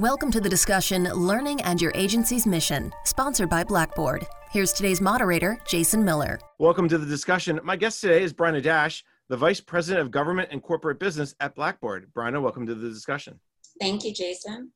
Welcome 0.00 0.30
to 0.30 0.40
the 0.40 0.48
discussion 0.48 1.04
Learning 1.04 1.60
and 1.60 1.78
Your 1.78 1.92
Agency's 1.94 2.46
Mission, 2.46 2.90
sponsored 3.04 3.50
by 3.50 3.62
Blackboard. 3.62 4.26
Here's 4.50 4.72
today's 4.72 4.98
moderator, 4.98 5.60
Jason 5.66 6.02
Miller. 6.02 6.40
Welcome 6.58 6.88
to 6.88 6.96
the 6.96 7.04
discussion. 7.04 7.60
My 7.62 7.76
guest 7.76 8.00
today 8.00 8.22
is 8.22 8.32
Bryna 8.32 8.62
Dash, 8.62 9.04
the 9.28 9.36
Vice 9.36 9.60
President 9.60 10.00
of 10.00 10.10
Government 10.10 10.48
and 10.52 10.62
Corporate 10.62 10.98
Business 10.98 11.34
at 11.40 11.54
Blackboard. 11.54 12.10
Bryna, 12.16 12.40
welcome 12.40 12.66
to 12.66 12.74
the 12.74 12.88
discussion. 12.88 13.38
Thank 13.78 14.02
you, 14.02 14.14
Jason. 14.14 14.72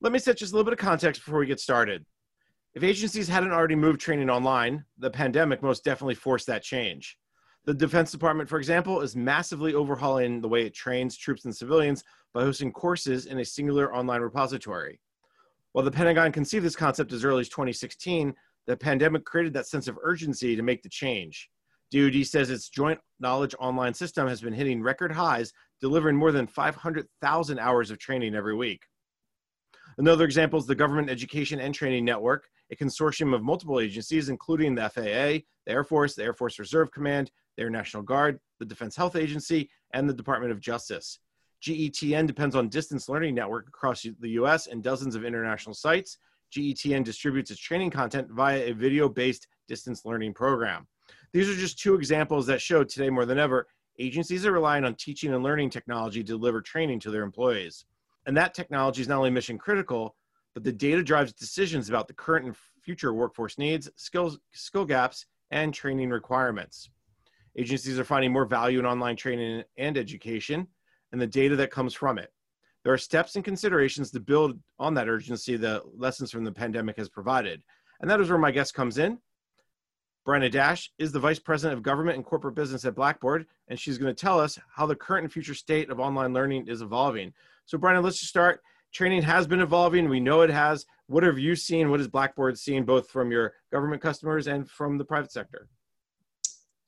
Let 0.00 0.12
me 0.12 0.20
set 0.20 0.36
just 0.36 0.52
a 0.52 0.54
little 0.54 0.70
bit 0.70 0.78
of 0.78 0.78
context 0.78 1.24
before 1.24 1.40
we 1.40 1.46
get 1.46 1.58
started. 1.58 2.06
If 2.74 2.84
agencies 2.84 3.26
hadn't 3.26 3.50
already 3.50 3.74
moved 3.74 4.00
training 4.00 4.30
online, 4.30 4.84
the 4.98 5.10
pandemic 5.10 5.64
most 5.64 5.82
definitely 5.82 6.14
forced 6.14 6.46
that 6.46 6.62
change. 6.62 7.18
The 7.66 7.74
Defense 7.74 8.10
Department, 8.10 8.48
for 8.48 8.58
example, 8.58 9.02
is 9.02 9.14
massively 9.14 9.74
overhauling 9.74 10.40
the 10.40 10.48
way 10.48 10.64
it 10.64 10.74
trains 10.74 11.16
troops 11.16 11.44
and 11.44 11.54
civilians 11.54 12.02
by 12.32 12.42
hosting 12.42 12.72
courses 12.72 13.26
in 13.26 13.38
a 13.38 13.44
singular 13.44 13.94
online 13.94 14.22
repository. 14.22 14.98
While 15.72 15.84
the 15.84 15.90
Pentagon 15.90 16.32
conceived 16.32 16.64
this 16.64 16.74
concept 16.74 17.12
as 17.12 17.22
early 17.22 17.42
as 17.42 17.48
2016, 17.50 18.34
the 18.66 18.76
pandemic 18.76 19.24
created 19.24 19.52
that 19.54 19.66
sense 19.66 19.88
of 19.88 19.98
urgency 20.02 20.56
to 20.56 20.62
make 20.62 20.82
the 20.82 20.88
change. 20.88 21.50
DoD 21.92 22.24
says 22.24 22.50
its 22.50 22.68
joint 22.68 22.98
knowledge 23.18 23.54
online 23.58 23.94
system 23.94 24.26
has 24.26 24.40
been 24.40 24.52
hitting 24.54 24.82
record 24.82 25.12
highs, 25.12 25.52
delivering 25.80 26.16
more 26.16 26.32
than 26.32 26.46
500,000 26.46 27.58
hours 27.58 27.90
of 27.90 27.98
training 27.98 28.34
every 28.34 28.54
week. 28.54 28.82
Another 29.98 30.24
example 30.24 30.58
is 30.58 30.66
the 30.66 30.74
Government 30.74 31.10
Education 31.10 31.60
and 31.60 31.74
Training 31.74 32.04
Network, 32.04 32.48
a 32.70 32.76
consortium 32.76 33.34
of 33.34 33.42
multiple 33.42 33.80
agencies, 33.80 34.28
including 34.28 34.74
the 34.74 34.88
FAA, 34.88 35.44
the 35.66 35.72
Air 35.72 35.84
Force, 35.84 36.14
the 36.14 36.22
Air 36.22 36.34
Force 36.34 36.58
Reserve 36.58 36.90
Command, 36.92 37.30
the 37.56 37.64
Air 37.64 37.70
National 37.70 38.02
Guard, 38.02 38.38
the 38.58 38.64
Defense 38.64 38.96
Health 38.96 39.16
Agency, 39.16 39.70
and 39.92 40.08
the 40.08 40.14
Department 40.14 40.52
of 40.52 40.60
Justice. 40.60 41.18
GETN 41.62 42.26
depends 42.26 42.56
on 42.56 42.68
Distance 42.68 43.08
Learning 43.08 43.34
Network 43.34 43.68
across 43.68 44.02
the 44.02 44.30
US 44.30 44.66
and 44.66 44.82
dozens 44.82 45.14
of 45.14 45.24
international 45.24 45.74
sites. 45.74 46.18
GETN 46.52 47.04
distributes 47.04 47.50
its 47.50 47.60
training 47.60 47.90
content 47.90 48.28
via 48.30 48.70
a 48.70 48.72
video 48.72 49.08
based 49.08 49.46
distance 49.68 50.04
learning 50.04 50.34
program. 50.34 50.86
These 51.32 51.48
are 51.48 51.54
just 51.54 51.78
two 51.78 51.94
examples 51.94 52.46
that 52.46 52.60
show 52.60 52.82
today 52.82 53.10
more 53.10 53.26
than 53.26 53.38
ever, 53.38 53.68
agencies 53.98 54.46
are 54.46 54.52
relying 54.52 54.84
on 54.84 54.94
teaching 54.94 55.32
and 55.34 55.44
learning 55.44 55.70
technology 55.70 56.22
to 56.22 56.32
deliver 56.32 56.60
training 56.60 57.00
to 57.00 57.10
their 57.10 57.22
employees. 57.22 57.84
And 58.26 58.36
that 58.36 58.54
technology 58.54 59.02
is 59.02 59.08
not 59.08 59.18
only 59.18 59.30
mission 59.30 59.58
critical, 59.58 60.16
but 60.54 60.64
the 60.64 60.72
data 60.72 61.02
drives 61.02 61.32
decisions 61.32 61.88
about 61.88 62.08
the 62.08 62.14
current 62.14 62.46
and 62.46 62.56
future 62.82 63.12
workforce 63.12 63.58
needs, 63.58 63.88
skills, 63.96 64.38
skill 64.52 64.84
gaps, 64.84 65.26
and 65.50 65.72
training 65.72 66.10
requirements. 66.10 66.90
Agencies 67.56 67.98
are 67.98 68.04
finding 68.04 68.32
more 68.32 68.44
value 68.44 68.78
in 68.78 68.86
online 68.86 69.16
training 69.16 69.64
and 69.76 69.98
education 69.98 70.66
and 71.12 71.20
the 71.20 71.26
data 71.26 71.56
that 71.56 71.70
comes 71.70 71.94
from 71.94 72.18
it. 72.18 72.32
There 72.84 72.92
are 72.92 72.98
steps 72.98 73.36
and 73.36 73.44
considerations 73.44 74.10
to 74.12 74.20
build 74.20 74.58
on 74.78 74.94
that 74.94 75.08
urgency 75.08 75.56
the 75.56 75.82
lessons 75.96 76.30
from 76.30 76.44
the 76.44 76.52
pandemic 76.52 76.96
has 76.96 77.08
provided. 77.08 77.62
And 78.00 78.08
that 78.08 78.20
is 78.20 78.30
where 78.30 78.38
my 78.38 78.50
guest 78.50 78.74
comes 78.74 78.98
in. 78.98 79.18
Bryna 80.26 80.50
Dash 80.50 80.90
is 80.98 81.12
the 81.12 81.18
Vice 81.18 81.38
President 81.38 81.76
of 81.76 81.82
Government 81.82 82.16
and 82.16 82.24
Corporate 82.24 82.54
Business 82.54 82.84
at 82.84 82.94
Blackboard, 82.94 83.46
and 83.68 83.78
she's 83.78 83.98
going 83.98 84.14
to 84.14 84.20
tell 84.20 84.38
us 84.38 84.58
how 84.74 84.86
the 84.86 84.94
current 84.94 85.24
and 85.24 85.32
future 85.32 85.54
state 85.54 85.90
of 85.90 85.98
online 85.98 86.32
learning 86.32 86.68
is 86.68 86.82
evolving. 86.82 87.32
So, 87.64 87.78
Bryna, 87.78 88.02
let's 88.02 88.18
just 88.18 88.30
start. 88.30 88.60
Training 88.92 89.22
has 89.22 89.46
been 89.46 89.60
evolving. 89.60 90.08
We 90.08 90.20
know 90.20 90.42
it 90.42 90.50
has. 90.50 90.84
What 91.06 91.22
have 91.22 91.38
you 91.38 91.54
seen? 91.54 91.90
What 91.90 92.00
has 92.00 92.08
Blackboard 92.08 92.58
seen 92.58 92.84
both 92.84 93.08
from 93.08 93.30
your 93.30 93.54
government 93.72 94.02
customers 94.02 94.46
and 94.46 94.68
from 94.68 94.98
the 94.98 95.04
private 95.04 95.32
sector? 95.32 95.68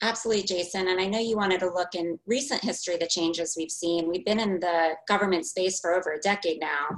Absolutely, 0.03 0.43
Jason. 0.43 0.89
And 0.89 1.01
I 1.01 1.07
know 1.07 1.21
you 1.21 1.37
wanted 1.37 1.61
to 1.61 1.73
look 1.73 1.95
in 1.95 2.19
recent 2.27 2.63
history, 2.63 2.97
the 2.97 3.07
changes 3.07 3.55
we've 3.57 3.71
seen. 3.71 4.09
We've 4.09 4.25
been 4.25 4.41
in 4.41 4.59
the 4.59 4.95
government 5.07 5.47
space 5.47 5.79
for 5.79 5.95
over 5.95 6.13
a 6.13 6.19
decade 6.19 6.61
now, 6.61 6.89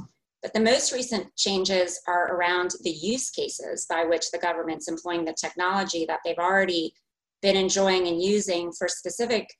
but 0.40 0.54
the 0.54 0.60
most 0.60 0.90
recent 0.90 1.34
changes 1.36 2.00
are 2.08 2.34
around 2.34 2.72
the 2.82 2.90
use 2.90 3.30
cases 3.30 3.84
by 3.90 4.04
which 4.04 4.30
the 4.30 4.38
government's 4.38 4.88
employing 4.88 5.26
the 5.26 5.34
technology 5.34 6.06
that 6.06 6.20
they've 6.24 6.38
already 6.38 6.94
been 7.42 7.56
enjoying 7.56 8.08
and 8.08 8.22
using 8.22 8.72
for 8.72 8.88
specific, 8.88 9.50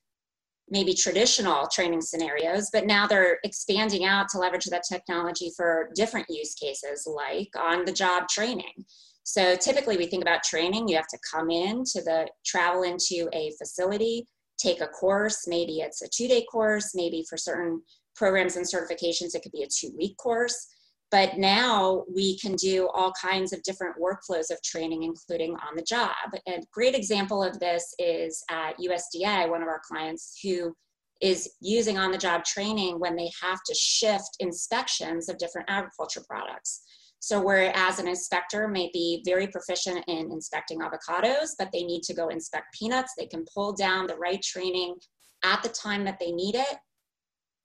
maybe 0.71 0.95
traditional 0.95 1.69
training 1.69 2.01
scenarios, 2.01 2.71
but 2.73 2.87
now 2.87 3.07
they're 3.07 3.39
expanding 3.45 4.05
out 4.05 4.29
to 4.31 4.39
leverage 4.39 4.65
that 4.65 4.83
technology 4.91 5.51
for 5.57 5.91
different 5.95 6.27
use 6.29 6.55
cases 6.55 7.07
like 7.07 7.51
on 7.59 7.85
the 7.85 7.93
job 7.93 8.29
training. 8.29 8.85
So 9.25 9.57
typically 9.57 9.97
we 9.97 10.07
think 10.07 10.23
about 10.23 10.43
training, 10.43 10.89
you 10.89 10.97
have 10.97 11.09
to 11.09 11.19
come 11.31 11.51
in 11.51 11.85
to 11.85 12.03
the 12.03 12.29
travel 12.45 12.83
into 12.83 13.29
a 13.33 13.53
facility, 13.59 14.27
take 14.59 14.81
a 14.81 14.87
course, 14.87 15.47
maybe 15.47 15.79
it's 15.79 16.03
a 16.03 16.09
two 16.09 16.29
day 16.29 16.45
course, 16.51 16.93
maybe 16.95 17.25
for 17.29 17.37
certain 17.37 17.83
programs 18.15 18.57
and 18.57 18.67
certifications, 18.67 19.35
it 19.35 19.43
could 19.43 19.53
be 19.53 19.63
a 19.63 19.69
two 19.69 19.95
week 19.97 20.17
course. 20.17 20.69
But 21.15 21.39
now 21.39 22.03
we 22.13 22.37
can 22.41 22.57
do 22.57 22.89
all 22.93 23.13
kinds 23.13 23.53
of 23.53 23.63
different 23.63 23.95
workflows 24.03 24.51
of 24.51 24.61
training, 24.65 25.05
including 25.05 25.53
on 25.53 25.77
the 25.77 25.83
job. 25.83 26.11
A 26.49 26.61
great 26.73 26.97
example 26.97 27.41
of 27.41 27.61
this 27.61 27.95
is 28.01 28.43
at 28.51 28.77
USDA, 28.81 29.49
one 29.49 29.63
of 29.63 29.69
our 29.69 29.81
clients 29.87 30.41
who 30.43 30.75
is 31.21 31.53
using 31.61 31.99
on 31.99 32.11
the 32.11 32.19
job 32.19 32.43
training 32.43 32.99
when 32.99 33.15
they 33.15 33.31
have 33.41 33.61
to 33.65 33.75
shift 33.77 34.39
inspections 34.41 35.29
of 35.29 35.39
different 35.39 35.71
agriculture 35.71 36.25
products. 36.29 36.83
So 37.21 37.41
whereas 37.41 38.01
an 38.01 38.09
inspector 38.09 38.67
may 38.67 38.91
be 38.93 39.23
very 39.25 39.47
proficient 39.47 40.05
in 40.09 40.33
inspecting 40.33 40.81
avocados, 40.81 41.51
but 41.57 41.71
they 41.73 41.85
need 41.85 42.03
to 42.03 42.15
go 42.15 42.27
inspect 42.27 42.77
peanuts, 42.77 43.13
they 43.17 43.27
can 43.27 43.45
pull 43.55 43.73
down 43.73 44.09
the 44.09 44.17
right 44.17 44.43
training 44.43 44.97
at 45.45 45.63
the 45.63 45.69
time 45.69 46.03
that 46.07 46.19
they 46.19 46.33
need 46.33 46.57
it, 46.57 46.77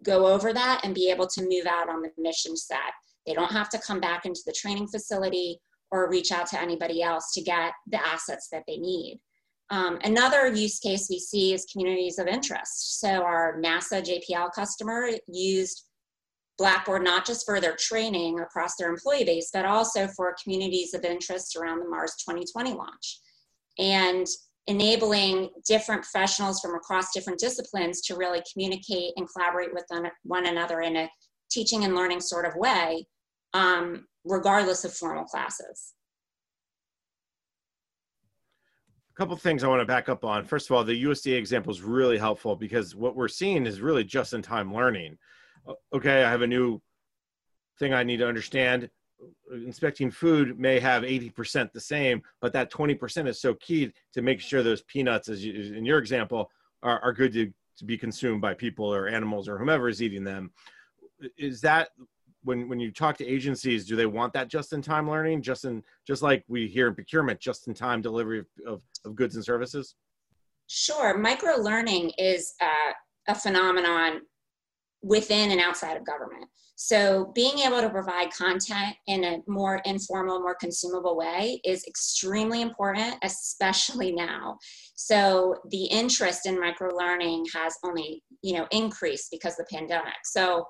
go 0.04 0.28
over 0.28 0.54
that 0.54 0.82
and 0.84 0.94
be 0.94 1.10
able 1.10 1.26
to 1.26 1.42
move 1.42 1.66
out 1.66 1.90
on 1.90 2.04
the 2.04 2.12
mission 2.20 2.56
set. 2.56 2.94
They 3.26 3.34
don't 3.34 3.52
have 3.52 3.70
to 3.70 3.80
come 3.80 4.00
back 4.00 4.26
into 4.26 4.42
the 4.46 4.54
training 4.54 4.88
facility 4.88 5.60
or 5.92 6.10
reach 6.10 6.32
out 6.32 6.48
to 6.48 6.62
anybody 6.62 7.02
else 7.02 7.34
to 7.34 7.42
get 7.42 7.74
the 7.88 8.06
assets 8.06 8.48
that 8.52 8.64
they 8.68 8.78
need. 8.78 9.20
Um, 9.72 10.00
another 10.04 10.48
use 10.48 10.80
case 10.80 11.08
we 11.10 11.20
see 11.20 11.54
is 11.54 11.66
communities 11.72 12.18
of 12.18 12.28
interest. 12.28 13.00
So 13.00 13.24
our 13.24 13.62
NASA 13.64 14.02
JPL 14.04 14.52
customer 14.54 15.10
used 15.28 15.86
Blackboard 16.58 17.04
not 17.04 17.26
just 17.26 17.46
for 17.46 17.62
their 17.62 17.76
training 17.76 18.40
across 18.40 18.76
their 18.76 18.90
employee 18.90 19.24
base, 19.24 19.50
but 19.54 19.66
also 19.66 20.08
for 20.08 20.36
communities 20.44 20.94
of 20.94 21.06
interest 21.06 21.56
around 21.56 21.80
the 21.80 21.90
Mars 21.90 22.16
2020 22.28 22.74
launch. 22.74 23.20
And 23.78 24.28
enabling 24.68 25.50
different 25.68 26.04
professionals 26.04 26.60
from 26.60 26.76
across 26.76 27.12
different 27.12 27.40
disciplines 27.40 28.02
to 28.02 28.16
really 28.16 28.42
communicate 28.52 29.14
and 29.16 29.28
collaborate 29.32 29.74
with 29.74 29.86
one 30.24 30.46
another 30.46 30.82
in 30.82 30.96
a 30.96 31.10
teaching 31.50 31.84
and 31.84 31.96
learning 31.96 32.22
sort 32.22 32.46
of 32.46 32.56
way, 32.56 33.06
um, 33.54 34.06
regardless 34.24 34.86
of 34.86 34.94
formal 34.94 35.26
classes. 35.26 35.94
A 39.12 39.18
couple 39.20 39.36
things 39.36 39.64
I 39.64 39.68
want 39.68 39.82
to 39.82 39.86
back 39.86 40.08
up 40.08 40.24
on. 40.24 40.46
First 40.46 40.70
of 40.70 40.76
all, 40.76 40.84
the 40.84 41.04
USDA 41.04 41.38
example 41.38 41.72
is 41.72 41.82
really 41.82 42.18
helpful 42.18 42.56
because 42.56 42.96
what 42.96 43.16
we're 43.16 43.28
seeing 43.28 43.66
is 43.66 43.82
really 43.82 44.04
just 44.04 44.34
in 44.34 44.42
time 44.42 44.74
learning 44.74 45.18
okay, 45.94 46.24
I 46.24 46.30
have 46.30 46.42
a 46.42 46.48
new 46.48 46.82
thing 47.78 47.94
I 47.94 48.04
need 48.04 48.18
to 48.18 48.28
understand. 48.28 48.90
Inspecting 49.52 50.12
food 50.12 50.60
may 50.60 50.80
have 50.80 51.04
80% 51.04 51.72
the 51.72 51.80
same, 51.80 52.22
but 52.42 52.54
that 52.54 52.72
20% 52.72 53.28
is 53.28 53.42
so 53.42 53.54
key 53.56 53.92
to 54.14 54.22
make 54.22 54.40
sure 54.40 54.64
those 54.64 54.84
peanuts, 54.84 55.30
as 55.30 55.44
you, 55.44 55.74
in 55.76 55.86
your 55.86 56.00
example, 56.00 56.50
are, 56.84 57.00
are 57.02 57.14
good 57.14 57.34
to, 57.34 57.52
to 57.78 57.86
be 57.86 57.98
consumed 57.98 58.42
by 58.42 58.54
people 58.54 58.94
or 58.94 59.08
animals 59.08 59.50
or 59.50 59.58
whomever 59.58 59.90
is 59.90 60.02
eating 60.02 60.24
them. 60.24 60.52
Is 61.38 61.62
that 61.62 61.90
when 62.44 62.70
when 62.70 62.80
you 62.80 62.92
talk 62.92 63.18
to 63.18 63.28
agencies, 63.28 63.86
do 63.86 63.96
they 63.96 64.06
want 64.06 64.34
that 64.34 64.48
just 64.48 64.74
in 64.74 64.82
time 64.82 65.10
learning, 65.10 65.42
just 65.42 65.66
in 65.66 65.84
just 66.08 66.22
like 66.22 66.44
we 66.48 66.68
hear 66.68 66.88
in 66.88 66.96
procurement, 66.96 67.40
just 67.40 67.68
in 67.68 67.74
time 67.74 68.02
delivery 68.02 68.40
of, 68.40 68.46
of, 68.66 68.82
of 69.06 69.16
goods 69.16 69.36
and 69.36 69.44
services? 69.44 69.96
Sure, 70.68 71.18
micro 71.18 71.56
learning 71.56 72.12
is 72.18 72.54
uh, 72.62 72.94
a 73.28 73.36
phenomenon 73.36 74.22
within 75.02 75.52
and 75.52 75.62
outside 75.62 75.98
of 75.98 76.06
government. 76.06 76.46
So 76.76 77.32
being 77.36 77.60
able 77.60 77.82
to 77.82 77.90
provide 77.90 78.32
content 78.32 78.96
in 79.08 79.24
a 79.26 79.40
more 79.48 79.82
informal, 79.86 80.40
more 80.40 80.56
consumable 80.56 81.18
way 81.18 81.60
is 81.66 81.86
extremely 81.88 82.62
important, 82.62 83.16
especially 83.22 84.14
now. 84.14 84.58
So 84.96 85.58
the 85.72 85.86
interest 85.86 86.46
in 86.46 86.60
micro 86.60 86.96
learning 86.96 87.48
has 87.54 87.76
only, 87.84 88.24
you 88.42 88.54
know, 88.54 88.66
increased 88.72 89.30
because 89.30 89.60
of 89.60 89.66
the 89.66 89.78
pandemic. 89.78 90.14
So 90.24 90.68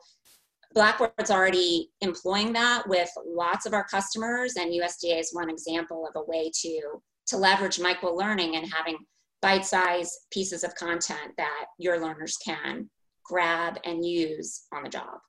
Blackboard's 0.73 1.31
already 1.31 1.89
employing 2.01 2.53
that 2.53 2.87
with 2.87 3.09
lots 3.25 3.65
of 3.65 3.73
our 3.73 3.85
customers, 3.85 4.55
and 4.55 4.71
USDA 4.71 5.19
is 5.19 5.33
one 5.33 5.49
example 5.49 6.07
of 6.07 6.19
a 6.19 6.25
way 6.25 6.51
to 6.61 7.01
to 7.27 7.37
leverage 7.37 7.79
micro 7.79 8.11
learning 8.11 8.55
and 8.55 8.71
having 8.73 8.97
bite-sized 9.41 10.11
pieces 10.31 10.63
of 10.63 10.73
content 10.75 11.31
that 11.37 11.65
your 11.77 11.99
learners 11.99 12.37
can 12.43 12.89
grab 13.23 13.77
and 13.85 14.03
use 14.03 14.63
on 14.73 14.83
the 14.83 14.89
job. 14.89 15.19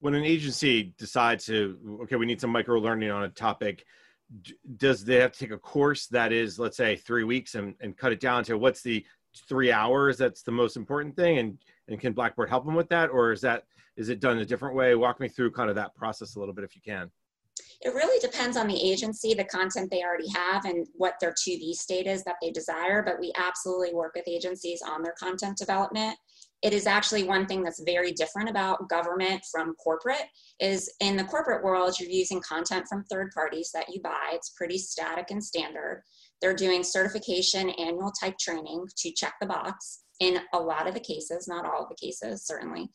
When 0.00 0.14
an 0.14 0.22
agency 0.22 0.94
decides 0.98 1.46
to, 1.46 1.98
okay, 2.02 2.16
we 2.16 2.26
need 2.26 2.40
some 2.40 2.50
micro 2.50 2.78
learning 2.78 3.10
on 3.10 3.24
a 3.24 3.28
topic, 3.30 3.84
does 4.76 5.04
they 5.04 5.16
have 5.16 5.32
to 5.32 5.38
take 5.38 5.50
a 5.50 5.58
course 5.58 6.06
that 6.08 6.30
is, 6.30 6.58
let's 6.58 6.76
say, 6.76 6.96
three 6.96 7.24
weeks 7.24 7.54
and, 7.54 7.74
and 7.80 7.96
cut 7.96 8.12
it 8.12 8.20
down 8.20 8.44
to 8.44 8.58
what's 8.58 8.82
the 8.82 9.04
three 9.48 9.72
hours 9.72 10.18
that's 10.18 10.42
the 10.42 10.52
most 10.52 10.76
important 10.76 11.16
thing? 11.16 11.38
And, 11.38 11.58
and 11.88 11.98
can 11.98 12.12
Blackboard 12.12 12.50
help 12.50 12.66
them 12.66 12.74
with 12.74 12.90
that? 12.90 13.08
Or 13.08 13.32
is 13.32 13.40
that, 13.40 13.64
Is 13.98 14.08
it 14.08 14.20
done 14.20 14.38
a 14.38 14.44
different 14.44 14.76
way? 14.76 14.94
Walk 14.94 15.18
me 15.18 15.28
through 15.28 15.50
kind 15.50 15.68
of 15.68 15.74
that 15.74 15.94
process 15.96 16.36
a 16.36 16.38
little 16.38 16.54
bit 16.54 16.64
if 16.64 16.76
you 16.76 16.80
can. 16.80 17.10
It 17.80 17.88
really 17.88 18.20
depends 18.20 18.56
on 18.56 18.68
the 18.68 18.80
agency, 18.80 19.34
the 19.34 19.44
content 19.44 19.90
they 19.90 20.04
already 20.04 20.28
have, 20.30 20.64
and 20.64 20.86
what 20.94 21.14
their 21.20 21.34
to-be 21.36 21.74
state 21.74 22.06
is 22.06 22.22
that 22.22 22.36
they 22.40 22.52
desire. 22.52 23.02
But 23.02 23.18
we 23.18 23.32
absolutely 23.36 23.92
work 23.94 24.14
with 24.14 24.28
agencies 24.28 24.82
on 24.86 25.02
their 25.02 25.14
content 25.18 25.58
development. 25.58 26.16
It 26.62 26.72
is 26.72 26.86
actually 26.86 27.24
one 27.24 27.46
thing 27.46 27.64
that's 27.64 27.82
very 27.82 28.12
different 28.12 28.48
about 28.48 28.88
government 28.88 29.42
from 29.50 29.74
corporate 29.74 30.26
is 30.60 30.92
in 31.00 31.16
the 31.16 31.24
corporate 31.24 31.64
world, 31.64 31.98
you're 31.98 32.10
using 32.10 32.40
content 32.40 32.86
from 32.88 33.04
third 33.04 33.32
parties 33.32 33.70
that 33.74 33.92
you 33.92 34.00
buy. 34.00 34.30
It's 34.32 34.50
pretty 34.50 34.78
static 34.78 35.30
and 35.30 35.42
standard. 35.42 36.04
They're 36.40 36.54
doing 36.54 36.84
certification 36.84 37.70
annual 37.70 38.12
type 38.12 38.38
training 38.38 38.86
to 38.96 39.12
check 39.12 39.34
the 39.40 39.46
box 39.46 40.02
in 40.20 40.38
a 40.52 40.58
lot 40.58 40.88
of 40.88 40.94
the 40.94 41.00
cases, 41.00 41.46
not 41.46 41.64
all 41.64 41.84
of 41.84 41.88
the 41.88 42.06
cases, 42.06 42.44
certainly. 42.44 42.90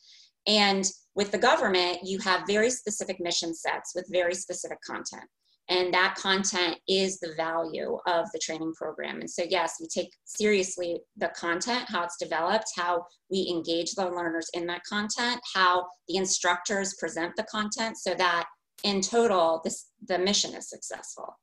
And 0.48 0.86
with 1.16 1.32
the 1.32 1.38
government, 1.38 2.00
you 2.04 2.20
have 2.20 2.48
very 2.48 2.70
specific 2.70 3.20
mission 3.20 3.54
sets 3.54 3.94
with 3.96 4.08
very 4.12 4.36
specific 4.36 4.80
content. 4.86 5.26
And 5.70 5.94
that 5.94 6.16
content 6.16 6.78
is 6.90 7.20
the 7.20 7.34
value 7.38 7.98
of 8.06 8.26
the 8.34 8.40
training 8.40 8.74
program. 8.74 9.22
And 9.22 9.30
so, 9.30 9.44
yes, 9.48 9.78
we 9.80 9.88
take 9.88 10.12
seriously 10.26 11.00
the 11.16 11.30
content, 11.30 11.86
how 11.88 12.04
it's 12.04 12.18
developed, 12.18 12.66
how 12.76 13.06
we 13.32 13.48
engage 13.50 13.94
the 13.94 14.10
learners 14.10 14.50
in 14.54 14.68
that 14.68 14.84
content, 14.84 15.40
how 15.56 15.88
the 16.10 16.18
instructors 16.18 16.96
present 17.00 17.36
the 17.38 17.44
content 17.44 17.98
so 17.98 18.14
that 18.16 18.46
in 18.84 19.00
total, 19.00 19.62
this, 19.64 19.88
the 20.06 20.20
mission 20.20 20.54
is 20.54 20.70
successful. 20.70 21.38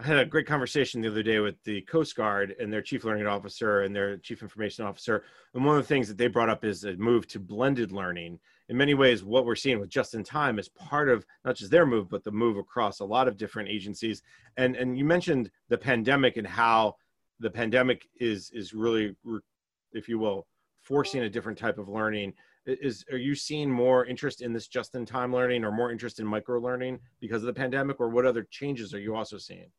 I 0.00 0.06
had 0.06 0.18
a 0.18 0.24
great 0.24 0.46
conversation 0.46 1.00
the 1.00 1.08
other 1.08 1.24
day 1.24 1.40
with 1.40 1.60
the 1.64 1.80
Coast 1.80 2.14
Guard 2.14 2.54
and 2.60 2.72
their 2.72 2.82
chief 2.82 3.02
learning 3.02 3.26
officer 3.26 3.80
and 3.80 3.94
their 3.94 4.16
chief 4.18 4.42
information 4.42 4.84
officer. 4.84 5.24
And 5.54 5.64
one 5.64 5.76
of 5.76 5.82
the 5.82 5.88
things 5.88 6.06
that 6.06 6.16
they 6.16 6.28
brought 6.28 6.48
up 6.48 6.64
is 6.64 6.84
a 6.84 6.92
move 6.94 7.26
to 7.28 7.40
blended 7.40 7.90
learning. 7.90 8.38
In 8.68 8.76
many 8.76 8.94
ways, 8.94 9.24
what 9.24 9.44
we're 9.44 9.56
seeing 9.56 9.80
with 9.80 9.88
just 9.88 10.14
in 10.14 10.22
time 10.22 10.60
is 10.60 10.68
part 10.68 11.08
of 11.08 11.26
not 11.44 11.56
just 11.56 11.72
their 11.72 11.84
move, 11.84 12.08
but 12.08 12.22
the 12.22 12.30
move 12.30 12.58
across 12.58 13.00
a 13.00 13.04
lot 13.04 13.26
of 13.26 13.36
different 13.36 13.70
agencies. 13.70 14.22
And 14.56 14.76
and 14.76 14.96
you 14.96 15.04
mentioned 15.04 15.50
the 15.68 15.78
pandemic 15.78 16.36
and 16.36 16.46
how 16.46 16.94
the 17.40 17.50
pandemic 17.50 18.06
is 18.20 18.52
is 18.54 18.72
really, 18.72 19.16
if 19.92 20.08
you 20.08 20.20
will, 20.20 20.46
forcing 20.80 21.22
a 21.22 21.30
different 21.30 21.58
type 21.58 21.76
of 21.76 21.88
learning. 21.88 22.34
Is 22.66 23.04
are 23.10 23.18
you 23.18 23.34
seeing 23.34 23.68
more 23.68 24.06
interest 24.06 24.42
in 24.42 24.52
this 24.52 24.68
just 24.68 24.94
in 24.94 25.04
time 25.04 25.32
learning 25.32 25.64
or 25.64 25.72
more 25.72 25.90
interest 25.90 26.20
in 26.20 26.26
micro 26.26 26.60
learning 26.60 27.00
because 27.20 27.42
of 27.42 27.48
the 27.48 27.52
pandemic, 27.52 27.98
or 27.98 28.10
what 28.10 28.26
other 28.26 28.46
changes 28.48 28.94
are 28.94 29.00
you 29.00 29.16
also 29.16 29.38
seeing? 29.38 29.72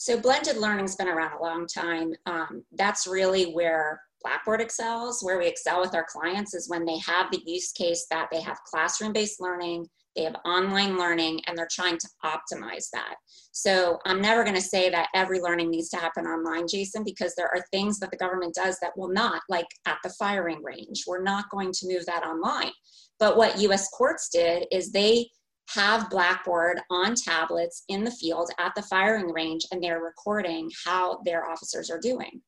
So 0.00 0.18
blended 0.18 0.56
learning's 0.56 0.96
been 0.96 1.08
around 1.08 1.38
a 1.38 1.42
long 1.42 1.66
time. 1.66 2.14
Um, 2.24 2.64
that's 2.72 3.06
really 3.06 3.52
where 3.52 4.00
Blackboard 4.22 4.62
excels, 4.62 5.20
where 5.20 5.36
we 5.36 5.46
excel 5.46 5.82
with 5.82 5.94
our 5.94 6.06
clients 6.10 6.54
is 6.54 6.70
when 6.70 6.86
they 6.86 6.96
have 7.00 7.30
the 7.30 7.42
use 7.44 7.70
case 7.72 8.06
that 8.10 8.28
they 8.32 8.40
have 8.40 8.56
classroom-based 8.64 9.42
learning, 9.42 9.86
they 10.16 10.22
have 10.22 10.36
online 10.46 10.96
learning, 10.96 11.42
and 11.46 11.56
they're 11.56 11.68
trying 11.70 11.98
to 11.98 12.08
optimize 12.24 12.86
that. 12.94 13.16
So 13.52 13.98
I'm 14.06 14.22
never 14.22 14.42
gonna 14.42 14.62
say 14.62 14.88
that 14.88 15.10
every 15.14 15.38
learning 15.38 15.70
needs 15.70 15.90
to 15.90 15.98
happen 15.98 16.24
online, 16.24 16.66
Jason, 16.66 17.04
because 17.04 17.34
there 17.34 17.54
are 17.54 17.62
things 17.70 17.98
that 17.98 18.10
the 18.10 18.16
government 18.16 18.54
does 18.54 18.78
that 18.80 18.96
will 18.96 19.12
not, 19.12 19.42
like 19.50 19.68
at 19.84 19.98
the 20.02 20.14
firing 20.18 20.62
range. 20.64 21.04
We're 21.06 21.22
not 21.22 21.50
going 21.50 21.72
to 21.72 21.88
move 21.88 22.06
that 22.06 22.24
online. 22.24 22.72
But 23.18 23.36
what 23.36 23.60
US 23.60 23.90
courts 23.90 24.30
did 24.32 24.66
is 24.72 24.92
they 24.92 25.28
have 25.74 26.10
Blackboard 26.10 26.80
on 26.90 27.14
tablets 27.14 27.84
in 27.88 28.04
the 28.04 28.10
field 28.10 28.50
at 28.58 28.74
the 28.74 28.82
firing 28.82 29.32
range 29.32 29.66
and 29.70 29.82
they're 29.82 30.02
recording 30.02 30.70
how 30.84 31.20
their 31.24 31.48
officers 31.48 31.90
are 31.90 32.00
doing. 32.00 32.40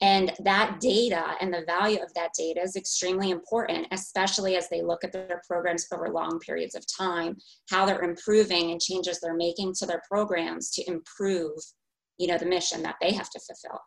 And 0.00 0.32
that 0.40 0.80
data 0.80 1.34
and 1.40 1.52
the 1.52 1.64
value 1.66 2.02
of 2.02 2.12
that 2.14 2.32
data 2.36 2.60
is 2.60 2.76
extremely 2.76 3.30
important, 3.30 3.86
especially 3.92 4.56
as 4.56 4.68
they 4.68 4.82
look 4.82 5.04
at 5.04 5.12
their 5.12 5.40
programs 5.48 5.86
over 5.92 6.08
long 6.08 6.38
periods 6.40 6.74
of 6.74 6.84
time, 6.86 7.36
how 7.70 7.86
they're 7.86 8.02
improving 8.02 8.72
and 8.72 8.80
changes 8.80 9.20
they're 9.20 9.34
making 9.34 9.72
to 9.78 9.86
their 9.86 10.02
programs 10.08 10.70
to 10.72 10.84
improve, 10.88 11.52
you 12.18 12.26
know, 12.26 12.36
the 12.36 12.44
mission 12.44 12.82
that 12.82 12.96
they 13.00 13.12
have 13.12 13.30
to 13.30 13.40
fulfill. 13.40 13.80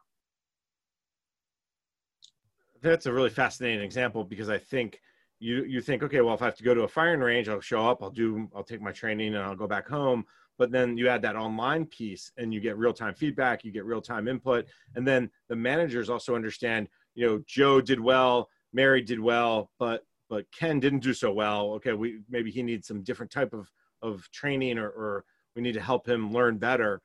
That's 2.82 3.06
a 3.06 3.14
really 3.14 3.30
fascinating 3.30 3.84
example 3.84 4.24
because 4.24 4.50
I 4.50 4.58
think 4.58 5.00
you 5.40 5.64
you 5.66 5.82
think 5.82 6.04
okay 6.04 6.22
well 6.22 6.34
if 6.34 6.42
i 6.42 6.46
have 6.46 6.56
to 6.56 6.64
go 6.64 6.74
to 6.74 6.82
a 6.82 6.88
firing 6.88 7.20
range 7.20 7.48
i'll 7.48 7.62
show 7.62 7.88
up 7.88 8.02
i'll 8.02 8.10
do 8.10 8.50
i'll 8.56 8.64
take 8.64 8.82
my 8.82 8.92
training 8.92 9.36
and 9.36 9.44
i'll 9.44 9.56
go 9.56 9.68
back 9.68 9.88
home. 9.88 10.26
But 10.58 10.72
then 10.72 10.98
you 10.98 11.08
add 11.08 11.22
that 11.22 11.36
online 11.36 11.86
piece 11.86 12.32
and 12.38 12.52
you 12.52 12.60
get 12.60 12.78
real-time 12.78 13.14
feedback 13.14 13.64
you 13.64 13.72
get 13.72 13.86
real-time 13.86 14.28
input. 14.28 14.66
And 14.96 15.08
then 15.08 15.30
the 15.50 15.56
managers 15.56 16.10
also 16.10 16.36
understand 16.36 16.88
you 17.14 17.28
know 17.28 17.44
joe 17.46 17.82
did 17.82 18.00
well 18.00 18.50
mary 18.74 19.02
did 19.02 19.20
well 19.20 19.72
but 19.78 20.04
but 20.30 20.52
ken 20.52 20.80
didn't 20.80 21.00
do 21.00 21.14
so 21.14 21.32
well. 21.32 21.74
Okay 21.74 21.94
we 21.94 22.22
maybe 22.30 22.50
he 22.50 22.64
needs 22.64 22.88
some 22.88 23.04
different 23.04 23.32
type 23.32 23.54
of 23.54 23.72
of 24.02 24.30
training 24.32 24.80
or, 24.80 24.90
or 24.90 25.26
we 25.56 25.62
need 25.62 25.74
to 25.74 25.82
help 25.82 26.08
him 26.08 26.34
learn 26.34 26.58
better. 26.58 27.02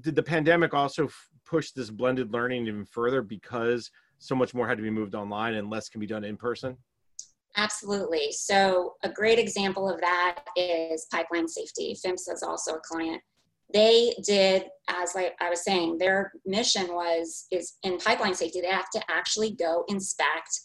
Did 0.00 0.14
the 0.14 0.22
pandemic 0.22 0.74
also 0.74 1.06
f- 1.06 1.28
push 1.46 1.70
this 1.70 1.90
blended 1.90 2.32
learning 2.32 2.66
even 2.66 2.84
further 2.84 3.22
because 3.22 3.90
so 4.18 4.34
much 4.34 4.54
more 4.54 4.68
had 4.68 4.76
to 4.76 4.82
be 4.82 4.90
moved 4.90 5.14
online 5.14 5.54
and 5.54 5.70
less 5.70 5.88
can 5.88 6.00
be 6.00 6.06
done 6.06 6.24
in 6.24 6.36
person 6.36 6.76
Absolutely. 7.58 8.30
So 8.30 8.94
a 9.02 9.08
great 9.08 9.40
example 9.40 9.88
of 9.90 10.00
that 10.00 10.44
is 10.56 11.08
pipeline 11.12 11.48
safety. 11.48 11.92
PHMSA 11.92 12.34
is 12.34 12.44
also 12.44 12.74
a 12.74 12.80
client. 12.80 13.20
They 13.74 14.14
did, 14.24 14.66
as 14.88 15.16
like 15.16 15.34
I 15.40 15.50
was 15.50 15.64
saying, 15.64 15.98
their 15.98 16.32
mission 16.46 16.86
was 16.94 17.46
is 17.50 17.74
in 17.82 17.98
pipeline 17.98 18.34
safety. 18.34 18.60
They 18.60 18.68
have 18.68 18.90
to 18.90 19.02
actually 19.10 19.50
go 19.56 19.84
inspect 19.88 20.60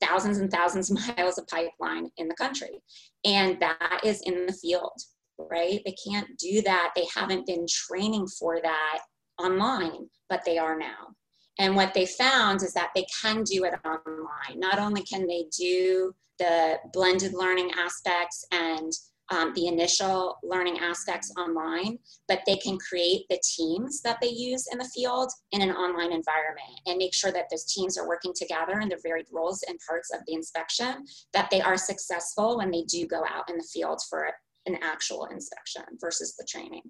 thousands 0.00 0.38
and 0.38 0.50
thousands 0.50 0.90
of 0.90 0.96
miles 1.18 1.36
of 1.36 1.46
pipeline 1.48 2.08
in 2.16 2.28
the 2.28 2.34
country, 2.34 2.80
and 3.26 3.60
that 3.60 4.00
is 4.02 4.22
in 4.22 4.46
the 4.46 4.52
field, 4.54 4.98
right? 5.38 5.82
They 5.84 5.94
can't 6.10 6.28
do 6.38 6.62
that. 6.62 6.92
They 6.96 7.06
haven't 7.14 7.46
been 7.46 7.66
training 7.68 8.26
for 8.26 8.58
that 8.62 9.00
online, 9.38 10.08
but 10.30 10.44
they 10.46 10.56
are 10.56 10.78
now. 10.78 11.14
And 11.58 11.76
what 11.76 11.92
they 11.92 12.06
found 12.06 12.62
is 12.62 12.72
that 12.72 12.90
they 12.94 13.04
can 13.20 13.42
do 13.42 13.64
it 13.64 13.74
online. 13.84 14.58
Not 14.58 14.78
only 14.78 15.02
can 15.02 15.26
they 15.26 15.44
do 15.56 16.14
the 16.38 16.78
blended 16.92 17.34
learning 17.34 17.70
aspects 17.76 18.44
and 18.52 18.92
um, 19.30 19.52
the 19.54 19.66
initial 19.66 20.38
learning 20.42 20.78
aspects 20.78 21.32
online, 21.38 21.98
but 22.28 22.40
they 22.46 22.56
can 22.56 22.78
create 22.78 23.26
the 23.28 23.40
teams 23.56 24.00
that 24.02 24.18
they 24.20 24.28
use 24.28 24.66
in 24.72 24.78
the 24.78 24.88
field 24.94 25.30
in 25.52 25.60
an 25.60 25.70
online 25.70 26.12
environment 26.12 26.80
and 26.86 26.96
make 26.96 27.14
sure 27.14 27.30
that 27.32 27.44
those 27.50 27.64
teams 27.72 27.98
are 27.98 28.08
working 28.08 28.32
together 28.34 28.80
in 28.80 28.88
their 28.88 28.98
varied 29.02 29.26
roles 29.32 29.62
and 29.68 29.78
parts 29.86 30.10
of 30.14 30.20
the 30.26 30.34
inspection, 30.34 31.04
that 31.34 31.50
they 31.50 31.60
are 31.60 31.76
successful 31.76 32.56
when 32.56 32.70
they 32.70 32.82
do 32.84 33.06
go 33.06 33.22
out 33.28 33.48
in 33.50 33.56
the 33.56 33.68
field 33.70 34.00
for 34.08 34.30
an 34.66 34.78
actual 34.82 35.26
inspection 35.26 35.82
versus 36.00 36.34
the 36.36 36.46
training. 36.48 36.82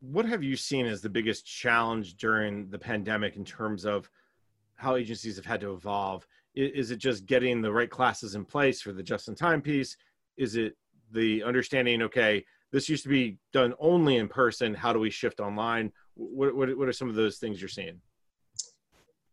What 0.00 0.26
have 0.26 0.42
you 0.42 0.56
seen 0.56 0.86
as 0.86 1.00
the 1.00 1.08
biggest 1.08 1.46
challenge 1.46 2.16
during 2.16 2.68
the 2.70 2.78
pandemic 2.78 3.36
in 3.36 3.44
terms 3.44 3.86
of 3.86 4.10
how 4.74 4.96
agencies 4.96 5.36
have 5.36 5.46
had 5.46 5.60
to 5.60 5.72
evolve? 5.72 6.26
Is 6.54 6.90
it 6.90 6.98
just 6.98 7.26
getting 7.26 7.62
the 7.62 7.72
right 7.72 7.90
classes 7.90 8.34
in 8.34 8.44
place 8.44 8.80
for 8.80 8.92
the 8.92 9.02
just 9.02 9.28
in 9.28 9.34
time 9.34 9.62
piece? 9.62 9.96
Is 10.36 10.56
it 10.56 10.76
the 11.10 11.42
understanding 11.42 12.02
okay 12.02 12.44
this 12.72 12.88
used 12.88 13.02
to 13.02 13.08
be 13.08 13.38
done 13.52 13.74
only 13.78 14.16
in 14.16 14.28
person 14.28 14.74
how 14.74 14.92
do 14.92 14.98
we 14.98 15.10
shift 15.10 15.40
online? 15.40 15.92
What, 16.14 16.54
what, 16.56 16.76
what 16.76 16.88
are 16.88 16.92
some 16.92 17.08
of 17.08 17.14
those 17.14 17.36
things 17.36 17.60
you're 17.60 17.68
seeing? 17.68 18.00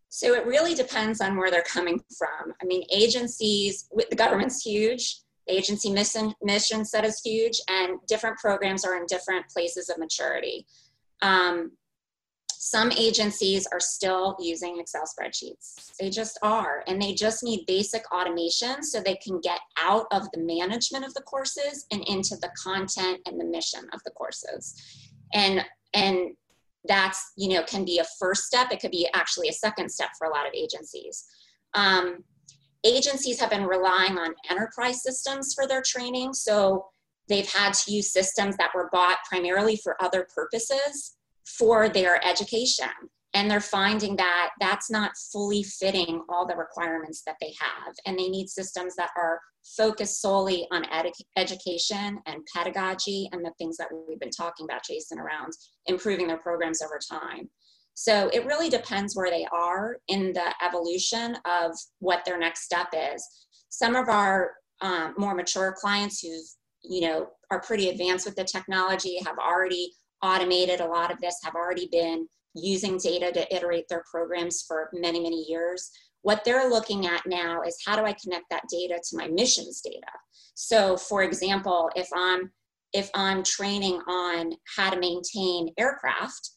So 0.09 0.33
it 0.33 0.45
really 0.45 0.73
depends 0.73 1.21
on 1.21 1.37
where 1.37 1.49
they're 1.49 1.61
coming 1.61 2.01
from. 2.17 2.53
I 2.61 2.65
mean 2.65 2.83
agencies 2.91 3.87
the 4.09 4.15
government's 4.15 4.61
huge 4.61 5.21
the 5.47 5.55
agency 5.57 5.91
mission 5.91 6.33
mission 6.43 6.85
set 6.85 7.05
is 7.05 7.21
huge 7.23 7.59
and 7.69 7.99
different 8.07 8.37
programs 8.37 8.85
are 8.85 8.97
in 8.97 9.05
different 9.07 9.47
places 9.49 9.89
of 9.89 9.97
maturity. 9.97 10.65
Um, 11.21 11.71
some 12.61 12.91
agencies 12.91 13.65
are 13.71 13.79
still 13.79 14.35
using 14.37 14.81
Excel 14.81 15.05
spreadsheets. 15.05 15.95
They 15.97 16.09
just 16.09 16.37
are. 16.41 16.83
And 16.87 17.01
they 17.01 17.13
just 17.13 17.41
need 17.41 17.65
basic 17.65 18.03
automation 18.11 18.83
so 18.83 18.99
they 18.99 19.15
can 19.15 19.39
get 19.39 19.61
out 19.81 20.07
of 20.11 20.29
the 20.33 20.41
management 20.41 21.05
of 21.05 21.13
the 21.13 21.21
courses 21.21 21.85
and 21.89 22.03
into 22.09 22.35
the 22.35 22.51
content 22.61 23.21
and 23.25 23.39
the 23.39 23.45
mission 23.45 23.87
of 23.93 24.01
the 24.03 24.11
courses. 24.11 24.75
And, 25.33 25.63
and 25.93 26.31
that's, 26.85 27.31
you 27.37 27.47
know, 27.47 27.63
can 27.63 27.85
be 27.85 27.99
a 27.99 28.05
first 28.19 28.43
step. 28.43 28.73
It 28.73 28.81
could 28.81 28.91
be 28.91 29.07
actually 29.13 29.47
a 29.47 29.53
second 29.53 29.89
step 29.89 30.09
for 30.17 30.27
a 30.27 30.29
lot 30.29 30.45
of 30.45 30.51
agencies. 30.53 31.27
Um, 31.75 32.25
agencies 32.83 33.39
have 33.39 33.51
been 33.51 33.67
relying 33.67 34.17
on 34.17 34.35
enterprise 34.49 35.01
systems 35.01 35.53
for 35.53 35.65
their 35.65 35.81
training. 35.81 36.33
So 36.33 36.87
they've 37.29 37.49
had 37.49 37.73
to 37.75 37.93
use 37.93 38.11
systems 38.11 38.57
that 38.57 38.71
were 38.75 38.89
bought 38.91 39.19
primarily 39.29 39.79
for 39.81 39.95
other 40.03 40.27
purposes 40.35 41.15
for 41.57 41.89
their 41.89 42.25
education. 42.25 42.89
And 43.35 43.49
they're 43.49 43.59
finding 43.59 44.15
that 44.15 44.49
that's 44.59 44.89
not 44.89 45.11
fully 45.31 45.61
fitting 45.61 46.23
all 46.29 46.47
the 46.47 46.55
requirements 46.55 47.21
that 47.27 47.35
they 47.39 47.53
have. 47.59 47.93
And 48.05 48.17
they 48.17 48.27
need 48.27 48.49
systems 48.49 48.95
that 48.95 49.11
are 49.15 49.39
focused 49.77 50.19
solely 50.19 50.67
on 50.71 50.83
edu- 50.85 51.11
education 51.37 52.19
and 52.25 52.47
pedagogy 52.53 53.29
and 53.31 53.45
the 53.45 53.53
things 53.59 53.77
that 53.77 53.89
we've 54.07 54.19
been 54.19 54.31
talking 54.31 54.65
about, 54.65 54.83
Jason, 54.83 55.19
around 55.19 55.53
improving 55.85 56.27
their 56.27 56.37
programs 56.37 56.81
over 56.81 56.99
time. 57.07 57.49
So 57.93 58.29
it 58.33 58.45
really 58.45 58.69
depends 58.69 59.15
where 59.15 59.29
they 59.29 59.45
are 59.51 59.97
in 60.07 60.33
the 60.33 60.53
evolution 60.65 61.37
of 61.45 61.75
what 61.99 62.23
their 62.25 62.39
next 62.39 62.63
step 62.63 62.87
is. 62.93 63.23
Some 63.69 63.95
of 63.95 64.07
our 64.09 64.53
um, 64.81 65.13
more 65.17 65.35
mature 65.35 65.75
clients 65.79 66.21
who 66.21 66.29
you 66.81 67.01
know 67.01 67.27
are 67.51 67.61
pretty 67.61 67.89
advanced 67.89 68.25
with 68.25 68.37
the 68.37 68.43
technology 68.45 69.19
have 69.25 69.37
already 69.37 69.91
automated 70.21 70.81
a 70.81 70.87
lot 70.87 71.11
of 71.11 71.19
this, 71.21 71.39
have 71.43 71.55
already 71.55 71.87
been 71.91 72.27
using 72.55 72.97
data 72.97 73.31
to 73.31 73.55
iterate 73.55 73.85
their 73.89 74.03
programs 74.09 74.63
for 74.67 74.89
many, 74.93 75.19
many 75.19 75.45
years. 75.47 75.91
What 76.21 76.43
they're 76.43 76.69
looking 76.69 77.05
at 77.05 77.25
now 77.25 77.61
is 77.61 77.77
how 77.85 77.95
do 77.95 78.05
I 78.05 78.13
connect 78.13 78.45
that 78.49 78.63
data 78.69 78.99
to 79.09 79.17
my 79.17 79.27
missions 79.27 79.81
data? 79.81 80.11
So 80.55 80.97
for 80.97 81.23
example, 81.23 81.89
if 81.95 82.07
I'm 82.13 82.51
if 82.91 83.09
I'm 83.13 83.43
training 83.43 84.01
on 84.07 84.53
how 84.75 84.89
to 84.89 84.99
maintain 84.99 85.69
aircraft, 85.77 86.49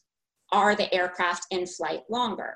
are 0.51 0.75
the 0.75 0.91
aircraft 0.93 1.45
in 1.51 1.67
flight 1.67 2.01
longer? 2.09 2.55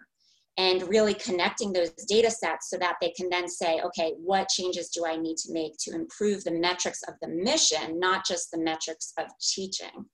And 0.58 0.90
really 0.90 1.14
connecting 1.14 1.72
those 1.72 1.92
data 1.92 2.32
sets 2.32 2.72
so 2.72 2.78
that 2.80 2.96
they 3.00 3.12
can 3.12 3.30
then 3.30 3.48
say, 3.48 3.80
okay, 3.82 4.14
what 4.18 4.50
changes 4.50 4.90
do 4.90 5.06
I 5.06 5.16
need 5.16 5.38
to 5.38 5.54
make 5.54 5.74
to 5.82 5.94
improve 5.94 6.44
the 6.44 6.52
metrics 6.52 7.04
of 7.04 7.14
the 7.22 7.28
mission, 7.28 8.00
not 8.00 8.26
just 8.26 8.50
the 8.50 8.58
metrics 8.58 9.14
of 9.20 9.28
teaching? 9.40 10.06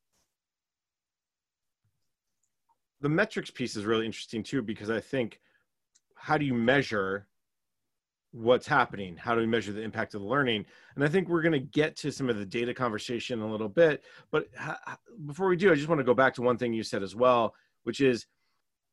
The 3.03 3.09
metrics 3.09 3.51
piece 3.51 3.75
is 3.75 3.85
really 3.85 4.07
interesting 4.07 4.41
too, 4.41 4.63
because 4.63 4.89
I 4.89 4.99
think 4.99 5.39
how 6.15 6.37
do 6.37 6.45
you 6.45 6.55
measure 6.55 7.27
what's 8.31 8.65
happening? 8.65 9.15
How 9.15 9.35
do 9.35 9.41
we 9.41 9.45
measure 9.45 9.71
the 9.71 9.81
impact 9.81 10.15
of 10.15 10.21
the 10.21 10.27
learning? 10.27 10.65
And 10.95 11.03
i 11.03 11.07
think 11.07 11.29
we're 11.29 11.43
going 11.43 11.51
to 11.51 11.59
get 11.59 11.95
to 11.97 12.11
some 12.11 12.29
of 12.29 12.39
the 12.39 12.45
data 12.45 12.73
conversation 12.73 13.41
a 13.41 13.51
little 13.51 13.69
bit 13.69 14.03
but 14.31 14.47
before 15.27 15.47
we 15.47 15.55
do 15.55 15.71
i 15.71 15.75
just 15.75 15.87
want 15.87 15.99
to 15.99 16.03
go 16.03 16.15
back 16.15 16.33
to 16.35 16.41
one 16.41 16.57
thing 16.57 16.73
you 16.73 16.81
said 16.81 17.03
as 17.03 17.15
well 17.15 17.53
which 17.83 18.01
is 18.01 18.25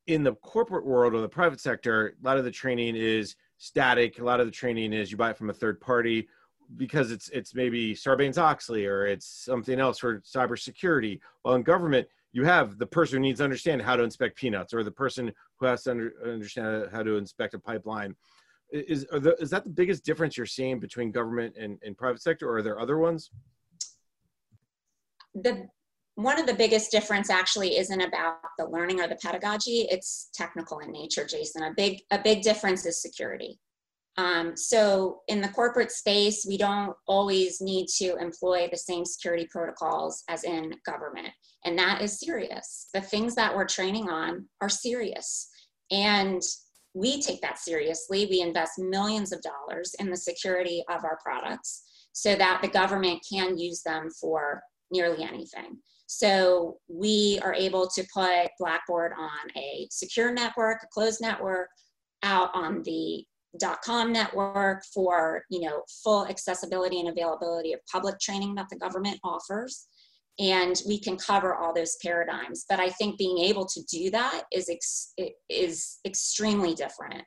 in 0.06 0.22
the 0.22 0.34
corporate 0.34 0.84
world 0.84 1.14
or 1.14 1.22
the 1.22 1.28
private 1.28 1.60
sector 1.60 2.16
a 2.22 2.26
lot 2.26 2.36
of 2.36 2.44
the 2.44 2.50
training 2.50 2.96
is 2.96 3.36
static. 3.60 4.18
A 4.18 4.24
lot 4.24 4.40
of 4.40 4.46
the 4.46 4.52
training 4.52 4.92
is 4.92 5.12
you 5.12 5.16
buy 5.16 5.30
it 5.30 5.36
from 5.38 5.50
a 5.50 5.54
third 5.54 5.80
party 5.80 6.28
because 6.76 7.10
it's 7.10 7.28
it's 7.28 7.54
maybe 7.54 7.94
sarbanes-oxley 7.94 8.86
or 8.86 9.06
it's 9.06 9.26
something 9.26 9.78
else 9.78 9.98
for 9.98 10.20
cybersecurity. 10.20 11.20
While 11.42 11.54
in 11.54 11.62
government 11.62 12.08
you 12.32 12.44
have 12.44 12.78
the 12.78 12.86
person 12.86 13.16
who 13.16 13.22
needs 13.22 13.38
to 13.38 13.44
understand 13.44 13.82
how 13.82 13.96
to 13.96 14.02
inspect 14.02 14.36
peanuts 14.36 14.72
or 14.72 14.84
the 14.84 14.90
person 14.90 15.32
who 15.58 15.66
has 15.66 15.84
to 15.84 15.90
under, 15.90 16.12
understand 16.24 16.88
how 16.92 17.02
to 17.02 17.16
inspect 17.16 17.54
a 17.54 17.58
pipeline. 17.58 18.14
Is 18.70 19.04
the, 19.10 19.36
is 19.40 19.50
that 19.50 19.64
the 19.64 19.70
biggest 19.70 20.04
difference 20.04 20.36
you're 20.36 20.46
seeing 20.46 20.78
between 20.78 21.10
government 21.10 21.56
and, 21.58 21.78
and 21.82 21.96
private 21.96 22.22
sector 22.22 22.48
or 22.48 22.58
are 22.58 22.62
there 22.62 22.78
other 22.78 22.98
ones? 22.98 23.30
The 25.34 25.66
one 26.16 26.38
of 26.38 26.46
the 26.46 26.54
biggest 26.54 26.90
difference 26.90 27.30
actually 27.30 27.78
isn't 27.78 28.00
about 28.00 28.36
the 28.58 28.66
learning 28.66 29.00
or 29.00 29.08
the 29.08 29.16
pedagogy 29.16 29.86
it's 29.90 30.28
technical 30.34 30.80
in 30.80 30.92
nature 30.92 31.24
jason. 31.24 31.62
A 31.62 31.72
big 31.76 32.00
a 32.10 32.18
big 32.18 32.42
difference 32.42 32.84
is 32.84 33.00
security 33.00 33.58
um, 34.16 34.56
so 34.56 35.20
in 35.28 35.40
the 35.40 35.48
corporate 35.48 35.92
space 35.92 36.44
we 36.48 36.56
don't 36.56 36.94
always 37.06 37.60
need 37.60 37.86
to 37.86 38.16
employ 38.16 38.68
the 38.70 38.76
same 38.76 39.04
security 39.04 39.46
protocols 39.50 40.22
as 40.28 40.44
in 40.44 40.74
government 40.84 41.28
and 41.64 41.78
that 41.78 42.02
is 42.02 42.20
serious 42.20 42.88
the 42.94 43.00
things 43.00 43.34
that 43.34 43.54
we're 43.54 43.66
training 43.66 44.08
on 44.08 44.46
are 44.60 44.68
serious 44.68 45.48
and 45.90 46.42
we 46.94 47.20
take 47.20 47.40
that 47.42 47.58
seriously. 47.58 48.26
We 48.30 48.40
invest 48.40 48.78
millions 48.78 49.32
of 49.32 49.42
dollars 49.42 49.94
in 49.98 50.10
the 50.10 50.16
security 50.16 50.84
of 50.88 51.04
our 51.04 51.18
products 51.22 51.82
so 52.12 52.34
that 52.34 52.60
the 52.62 52.68
government 52.68 53.24
can 53.30 53.56
use 53.56 53.82
them 53.82 54.08
for 54.20 54.62
nearly 54.90 55.22
anything. 55.22 55.78
So 56.06 56.78
we 56.88 57.38
are 57.44 57.54
able 57.54 57.88
to 57.88 58.04
put 58.12 58.48
Blackboard 58.58 59.12
on 59.16 59.56
a 59.56 59.86
secure 59.92 60.32
network, 60.32 60.82
a 60.82 60.86
closed 60.92 61.20
network, 61.20 61.68
out 62.24 62.50
on 62.52 62.82
the 62.82 63.24
.com 63.58 64.12
network 64.12 64.84
for 64.94 65.42
you 65.50 65.60
know 65.60 65.82
full 66.02 66.26
accessibility 66.26 67.00
and 67.00 67.08
availability 67.08 67.72
of 67.72 67.80
public 67.90 68.18
training 68.20 68.54
that 68.54 68.68
the 68.70 68.76
government 68.76 69.18
offers. 69.24 69.86
And 70.38 70.80
we 70.86 70.98
can 70.98 71.18
cover 71.18 71.54
all 71.54 71.74
those 71.74 71.96
paradigms. 72.02 72.64
But 72.68 72.80
i 72.80 72.90
think 72.90 73.18
being 73.18 73.38
able 73.38 73.66
to 73.66 73.82
do 73.90 74.10
that 74.10 74.44
is 74.52 74.68
ex- 74.68 75.14
is 75.48 75.98
extremely 76.06 76.74
different 76.74 77.24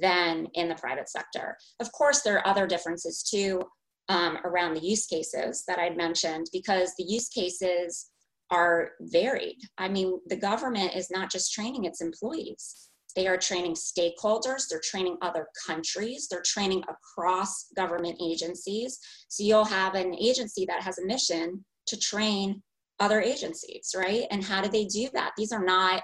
than 0.00 0.46
in 0.54 0.68
the 0.68 0.74
private 0.76 1.08
sector. 1.08 1.56
Of 1.80 1.92
course 1.92 2.22
there 2.22 2.36
are 2.38 2.46
other 2.46 2.66
differences 2.66 3.22
too 3.22 3.62
um, 4.08 4.38
around 4.44 4.74
the 4.74 4.84
use 4.84 5.06
cases 5.06 5.64
that 5.66 5.78
i'd 5.78 5.96
mentioned 5.96 6.46
because 6.52 6.92
the 6.98 7.04
use 7.04 7.28
cases 7.28 8.10
are 8.50 8.92
varied. 9.00 9.56
I 9.78 9.88
mean 9.88 10.20
the 10.26 10.36
government 10.36 10.94
is 10.94 11.10
not 11.10 11.30
just 11.30 11.52
training 11.52 11.84
its 11.84 12.00
employees 12.00 12.90
they 13.14 13.26
are 13.26 13.36
training 13.36 13.74
stakeholders, 13.74 14.64
they're 14.68 14.80
training 14.82 15.16
other 15.22 15.48
countries, 15.66 16.26
they're 16.28 16.42
training 16.44 16.82
across 16.88 17.66
government 17.76 18.20
agencies. 18.22 18.98
So 19.28 19.44
you'll 19.44 19.64
have 19.64 19.94
an 19.94 20.14
agency 20.14 20.66
that 20.66 20.82
has 20.82 20.98
a 20.98 21.06
mission 21.06 21.64
to 21.86 21.96
train 21.96 22.62
other 23.00 23.20
agencies, 23.20 23.94
right? 23.96 24.26
And 24.30 24.42
how 24.42 24.62
do 24.62 24.68
they 24.68 24.84
do 24.84 25.08
that? 25.14 25.32
These 25.36 25.52
are 25.52 25.64
not 25.64 26.02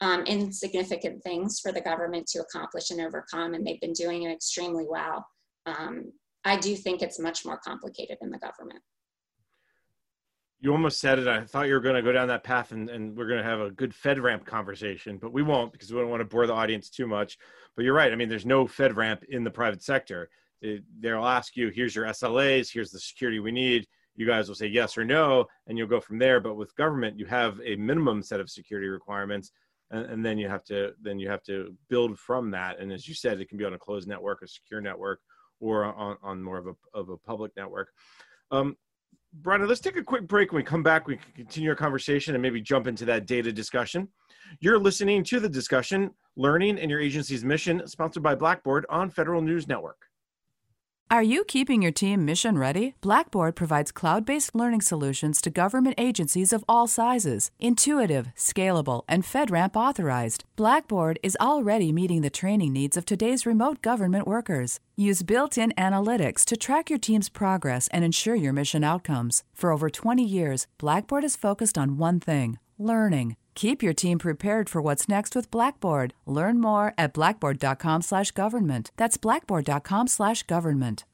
um, 0.00 0.22
insignificant 0.24 1.22
things 1.22 1.60
for 1.60 1.72
the 1.72 1.80
government 1.80 2.26
to 2.28 2.40
accomplish 2.40 2.90
and 2.90 3.00
overcome, 3.00 3.54
and 3.54 3.66
they've 3.66 3.80
been 3.80 3.92
doing 3.92 4.24
it 4.24 4.32
extremely 4.32 4.84
well. 4.88 5.24
Um, 5.66 6.12
I 6.44 6.56
do 6.56 6.74
think 6.74 7.02
it's 7.02 7.20
much 7.20 7.44
more 7.44 7.60
complicated 7.64 8.18
in 8.20 8.30
the 8.30 8.38
government. 8.38 8.80
You 10.62 10.72
almost 10.72 11.00
said 11.00 11.18
it. 11.18 11.26
I 11.26 11.42
thought 11.42 11.66
you 11.66 11.74
were 11.74 11.80
going 11.80 11.96
to 11.96 12.02
go 12.02 12.12
down 12.12 12.28
that 12.28 12.44
path 12.44 12.72
and, 12.72 12.88
and 12.88 13.16
we're 13.16 13.26
going 13.26 13.42
to 13.42 13.44
have 13.44 13.60
a 13.60 13.70
good 13.70 13.92
FedRAMP 13.92 14.46
conversation, 14.46 15.18
but 15.18 15.32
we 15.32 15.42
won't 15.42 15.72
because 15.72 15.92
we 15.92 16.00
don't 16.00 16.08
want 16.08 16.20
to 16.20 16.24
bore 16.24 16.46
the 16.46 16.54
audience 16.54 16.88
too 16.88 17.06
much. 17.06 17.36
But 17.74 17.84
you're 17.84 17.94
right. 17.94 18.12
I 18.12 18.16
mean, 18.16 18.28
there's 18.28 18.46
no 18.46 18.66
FedRAMP 18.66 19.24
in 19.24 19.42
the 19.42 19.50
private 19.50 19.82
sector. 19.82 20.30
It, 20.60 20.84
they'll 21.00 21.26
ask 21.26 21.56
you, 21.56 21.70
here's 21.70 21.96
your 21.96 22.06
SLAs, 22.06 22.72
here's 22.72 22.92
the 22.92 23.00
security 23.00 23.40
we 23.40 23.50
need 23.50 23.86
you 24.14 24.26
guys 24.26 24.48
will 24.48 24.54
say 24.54 24.66
yes 24.66 24.98
or 24.98 25.04
no 25.04 25.46
and 25.66 25.78
you'll 25.78 25.88
go 25.88 26.00
from 26.00 26.18
there 26.18 26.40
but 26.40 26.54
with 26.54 26.74
government 26.76 27.18
you 27.18 27.26
have 27.26 27.60
a 27.64 27.76
minimum 27.76 28.22
set 28.22 28.40
of 28.40 28.50
security 28.50 28.88
requirements 28.88 29.52
and, 29.90 30.06
and, 30.06 30.24
then 30.24 30.38
you 30.38 30.48
have 30.48 30.64
to 30.64 30.92
then 31.00 31.18
you 31.18 31.28
have 31.28 31.42
to 31.42 31.74
build 31.88 32.18
from 32.18 32.50
that 32.50 32.78
and 32.78 32.92
as 32.92 33.08
you 33.08 33.14
said 33.14 33.40
it 33.40 33.48
can 33.48 33.58
be 33.58 33.64
on 33.64 33.74
a 33.74 33.78
closed 33.78 34.08
network 34.08 34.42
a 34.42 34.48
secure 34.48 34.80
network 34.80 35.20
or 35.60 35.84
on, 35.84 36.16
on 36.22 36.42
more 36.42 36.58
of 36.58 36.66
a, 36.66 36.74
of 36.94 37.08
a 37.08 37.16
public 37.16 37.52
network 37.56 37.88
um, 38.50 38.76
Bryna, 39.40 39.66
let's 39.66 39.80
take 39.80 39.96
a 39.96 40.04
quick 40.04 40.28
break. 40.28 40.52
When 40.52 40.58
we 40.58 40.62
come 40.62 40.82
back, 40.82 41.06
we 41.06 41.16
can 41.16 41.32
continue 41.32 41.70
our 41.70 41.76
conversation 41.76 42.34
and 42.34 42.42
maybe 42.42 42.60
jump 42.60 42.86
into 42.86 43.06
that 43.06 43.26
data 43.26 43.50
discussion. 43.50 44.08
You're 44.60 44.78
listening 44.78 45.24
to 45.24 45.40
the 45.40 45.48
discussion, 45.48 46.10
Learning 46.36 46.78
and 46.78 46.90
Your 46.90 47.00
Agency's 47.00 47.42
Mission, 47.42 47.86
sponsored 47.86 48.22
by 48.22 48.34
Blackboard 48.34 48.84
on 48.90 49.08
Federal 49.08 49.40
News 49.40 49.66
Network. 49.66 50.06
Are 51.12 51.22
you 51.22 51.44
keeping 51.44 51.82
your 51.82 51.92
team 51.92 52.24
mission 52.24 52.56
ready? 52.56 52.94
Blackboard 53.02 53.54
provides 53.54 53.92
cloud 53.92 54.24
based 54.24 54.54
learning 54.54 54.80
solutions 54.80 55.42
to 55.42 55.50
government 55.50 55.96
agencies 55.98 56.54
of 56.54 56.64
all 56.66 56.86
sizes, 56.86 57.50
intuitive, 57.60 58.28
scalable, 58.34 59.02
and 59.06 59.22
FedRAMP 59.22 59.76
authorized. 59.76 60.44
Blackboard 60.56 61.18
is 61.22 61.36
already 61.38 61.92
meeting 61.92 62.22
the 62.22 62.30
training 62.30 62.72
needs 62.72 62.96
of 62.96 63.04
today's 63.04 63.44
remote 63.44 63.82
government 63.82 64.26
workers. 64.26 64.80
Use 64.96 65.22
built 65.22 65.58
in 65.58 65.74
analytics 65.76 66.46
to 66.46 66.56
track 66.56 66.88
your 66.88 66.98
team's 66.98 67.28
progress 67.28 67.88
and 67.88 68.06
ensure 68.06 68.34
your 68.34 68.54
mission 68.54 68.82
outcomes. 68.82 69.44
For 69.52 69.70
over 69.70 69.90
20 69.90 70.24
years, 70.24 70.66
Blackboard 70.78 71.24
has 71.24 71.36
focused 71.36 71.76
on 71.76 71.98
one 71.98 72.20
thing 72.20 72.58
learning. 72.78 73.36
Keep 73.54 73.82
your 73.82 73.92
team 73.94 74.18
prepared 74.18 74.68
for 74.68 74.80
what's 74.82 75.08
next 75.08 75.36
with 75.36 75.50
Blackboard. 75.50 76.14
Learn 76.26 76.60
more 76.60 76.94
at 76.96 77.12
blackboard.com/government. 77.12 78.90
That's 78.96 79.16
blackboard.com/government. 79.16 81.04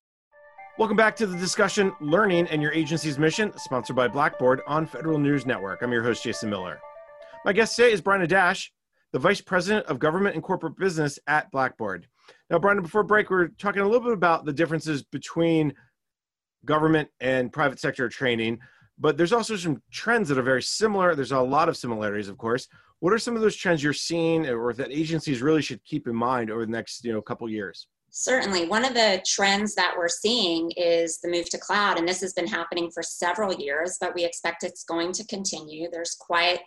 Welcome 0.78 0.96
back 0.96 1.16
to 1.16 1.26
the 1.26 1.36
discussion 1.36 1.92
Learning 2.00 2.46
and 2.46 2.62
Your 2.62 2.70
Agency's 2.70 3.18
Mission, 3.18 3.52
sponsored 3.58 3.96
by 3.96 4.06
Blackboard 4.06 4.60
on 4.68 4.86
Federal 4.86 5.18
News 5.18 5.44
Network. 5.44 5.82
I'm 5.82 5.90
your 5.90 6.04
host 6.04 6.22
Jason 6.22 6.50
Miller. 6.50 6.78
My 7.44 7.52
guest 7.52 7.74
today 7.74 7.90
is 7.90 8.00
Bryna 8.00 8.28
Dash, 8.28 8.72
the 9.12 9.18
Vice 9.18 9.40
President 9.40 9.86
of 9.86 9.98
Government 9.98 10.36
and 10.36 10.44
Corporate 10.44 10.76
Business 10.78 11.18
at 11.26 11.50
Blackboard. 11.50 12.06
Now, 12.48 12.58
Bryna, 12.58 12.82
before 12.82 13.02
break, 13.02 13.28
we 13.28 13.36
we're 13.36 13.48
talking 13.48 13.82
a 13.82 13.86
little 13.86 14.06
bit 14.06 14.12
about 14.12 14.44
the 14.44 14.52
differences 14.52 15.02
between 15.02 15.74
government 16.64 17.08
and 17.18 17.52
private 17.52 17.80
sector 17.80 18.08
training 18.08 18.60
but 18.98 19.16
there's 19.16 19.32
also 19.32 19.56
some 19.56 19.82
trends 19.90 20.28
that 20.28 20.38
are 20.38 20.42
very 20.42 20.62
similar. 20.62 21.14
There's 21.14 21.32
a 21.32 21.40
lot 21.40 21.68
of 21.68 21.76
similarities, 21.76 22.28
of 22.28 22.38
course. 22.38 22.68
What 23.00 23.12
are 23.12 23.18
some 23.18 23.36
of 23.36 23.42
those 23.42 23.56
trends 23.56 23.82
you're 23.82 23.92
seeing 23.92 24.48
or 24.48 24.72
that 24.72 24.90
agencies 24.90 25.40
really 25.40 25.62
should 25.62 25.84
keep 25.84 26.08
in 26.08 26.16
mind 26.16 26.50
over 26.50 26.66
the 26.66 26.72
next 26.72 27.04
you 27.04 27.12
know 27.12 27.22
couple 27.22 27.48
years? 27.48 27.86
Certainly. 28.10 28.68
One 28.68 28.84
of 28.84 28.94
the 28.94 29.22
trends 29.26 29.74
that 29.74 29.94
we're 29.96 30.08
seeing 30.08 30.72
is 30.76 31.20
the 31.20 31.28
move 31.28 31.48
to 31.50 31.58
cloud, 31.58 31.98
and 31.98 32.08
this 32.08 32.20
has 32.22 32.32
been 32.32 32.46
happening 32.46 32.90
for 32.90 33.02
several 33.02 33.54
years, 33.54 33.98
but 34.00 34.14
we 34.14 34.24
expect 34.24 34.64
it's 34.64 34.84
going 34.84 35.12
to 35.12 35.26
continue. 35.26 35.88
There's 35.90 36.16
quite 36.18 36.60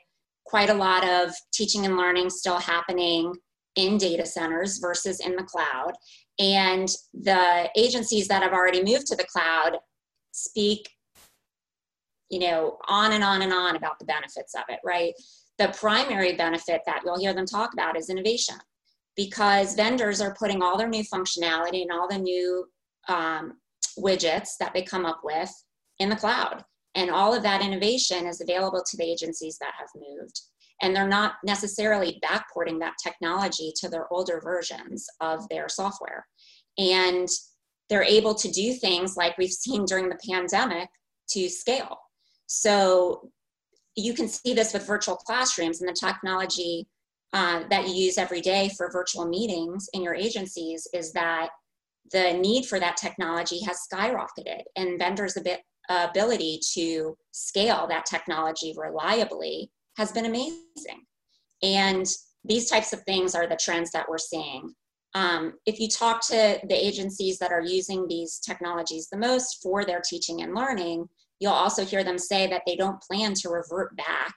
quite 0.45 0.69
a 0.69 0.73
lot 0.73 1.07
of 1.07 1.33
teaching 1.53 1.85
and 1.85 1.97
learning 1.97 2.29
still 2.29 2.57
happening 2.57 3.33
in 3.75 3.97
data 3.97 4.25
centers 4.25 4.79
versus 4.79 5.19
in 5.19 5.35
the 5.35 5.43
cloud. 5.43 5.93
And 6.39 6.89
the 7.13 7.69
agencies 7.75 8.27
that 8.27 8.43
have 8.43 8.53
already 8.53 8.83
moved 8.83 9.07
to 9.07 9.15
the 9.15 9.23
cloud 9.23 9.77
speak 10.31 10.89
you 12.31 12.39
know, 12.39 12.79
on 12.87 13.11
and 13.11 13.23
on 13.23 13.43
and 13.43 13.53
on 13.53 13.75
about 13.75 13.99
the 13.99 14.05
benefits 14.05 14.55
of 14.55 14.63
it, 14.69 14.79
right? 14.83 15.13
the 15.61 15.67
primary 15.77 16.33
benefit 16.35 16.81
that 16.87 17.01
you'll 17.05 17.19
hear 17.19 17.33
them 17.33 17.45
talk 17.45 17.73
about 17.73 17.95
is 17.95 18.09
innovation 18.09 18.55
because 19.15 19.75
vendors 19.75 20.19
are 20.19 20.35
putting 20.39 20.63
all 20.63 20.75
their 20.75 20.89
new 20.89 21.03
functionality 21.03 21.83
and 21.83 21.91
all 21.91 22.07
the 22.07 22.17
new 22.17 22.65
um, 23.07 23.53
widgets 23.99 24.57
that 24.59 24.73
they 24.73 24.81
come 24.81 25.05
up 25.05 25.21
with 25.23 25.51
in 25.99 26.09
the 26.09 26.15
cloud. 26.15 26.63
And 26.95 27.11
all 27.11 27.33
of 27.33 27.43
that 27.43 27.61
innovation 27.61 28.25
is 28.25 28.41
available 28.41 28.83
to 28.83 28.97
the 28.97 29.03
agencies 29.03 29.57
that 29.59 29.73
have 29.77 29.89
moved. 29.95 30.41
And 30.81 30.95
they're 30.95 31.07
not 31.07 31.33
necessarily 31.45 32.19
backporting 32.25 32.79
that 32.79 32.95
technology 33.01 33.71
to 33.77 33.87
their 33.89 34.11
older 34.11 34.41
versions 34.43 35.05
of 35.19 35.47
their 35.49 35.69
software. 35.69 36.25
And 36.79 37.27
they're 37.89 38.03
able 38.03 38.33
to 38.33 38.49
do 38.49 38.73
things 38.73 39.15
like 39.15 39.37
we've 39.37 39.51
seen 39.51 39.85
during 39.85 40.09
the 40.09 40.19
pandemic 40.27 40.89
to 41.29 41.49
scale. 41.49 41.99
So 42.53 43.29
you 43.95 44.13
can 44.13 44.27
see 44.27 44.53
this 44.53 44.73
with 44.73 44.85
virtual 44.85 45.15
classrooms 45.15 45.79
and 45.79 45.87
the 45.87 45.93
technology 45.93 46.85
uh, 47.31 47.63
that 47.69 47.87
you 47.87 47.93
use 47.93 48.17
every 48.17 48.41
day 48.41 48.69
for 48.75 48.91
virtual 48.91 49.25
meetings 49.25 49.87
in 49.93 50.03
your 50.03 50.13
agencies 50.13 50.85
is 50.93 51.13
that 51.13 51.47
the 52.11 52.33
need 52.33 52.65
for 52.65 52.77
that 52.77 52.97
technology 52.97 53.61
has 53.63 53.87
skyrocketed 53.89 54.63
and 54.75 54.99
vendors' 54.99 55.37
ability 55.87 56.59
to 56.73 57.15
scale 57.31 57.87
that 57.87 58.05
technology 58.05 58.75
reliably 58.77 59.71
has 59.95 60.11
been 60.11 60.25
amazing. 60.25 61.05
And 61.63 62.05
these 62.43 62.69
types 62.69 62.91
of 62.91 63.01
things 63.03 63.33
are 63.33 63.47
the 63.47 63.55
trends 63.63 63.91
that 63.91 64.09
we're 64.09 64.17
seeing. 64.17 64.73
Um, 65.15 65.53
if 65.65 65.79
you 65.79 65.87
talk 65.87 66.19
to 66.27 66.59
the 66.67 66.85
agencies 66.85 67.39
that 67.39 67.53
are 67.53 67.61
using 67.61 68.07
these 68.09 68.39
technologies 68.39 69.07
the 69.09 69.17
most 69.17 69.61
for 69.63 69.85
their 69.85 70.01
teaching 70.01 70.41
and 70.41 70.53
learning, 70.53 71.07
you'll 71.41 71.51
also 71.51 71.83
hear 71.83 72.03
them 72.03 72.19
say 72.19 72.47
that 72.47 72.61
they 72.65 72.77
don't 72.77 73.01
plan 73.01 73.33
to 73.33 73.49
revert 73.49 73.97
back 73.97 74.33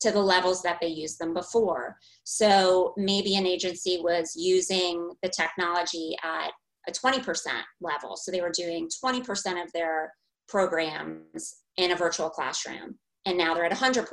to 0.00 0.12
the 0.12 0.20
levels 0.20 0.62
that 0.62 0.78
they 0.80 0.88
used 0.88 1.18
them 1.18 1.32
before. 1.32 1.96
So 2.24 2.92
maybe 2.96 3.36
an 3.36 3.46
agency 3.46 3.98
was 4.02 4.34
using 4.36 5.10
the 5.22 5.30
technology 5.30 6.14
at 6.22 6.50
a 6.86 6.92
20% 6.92 7.22
level. 7.80 8.16
So 8.16 8.30
they 8.30 8.42
were 8.42 8.52
doing 8.54 8.88
20% 9.02 9.62
of 9.62 9.72
their 9.72 10.12
programs 10.48 11.54
in 11.78 11.92
a 11.92 11.96
virtual 11.96 12.28
classroom, 12.28 12.98
and 13.24 13.38
now 13.38 13.54
they're 13.54 13.64
at 13.64 13.72
100%. 13.72 14.06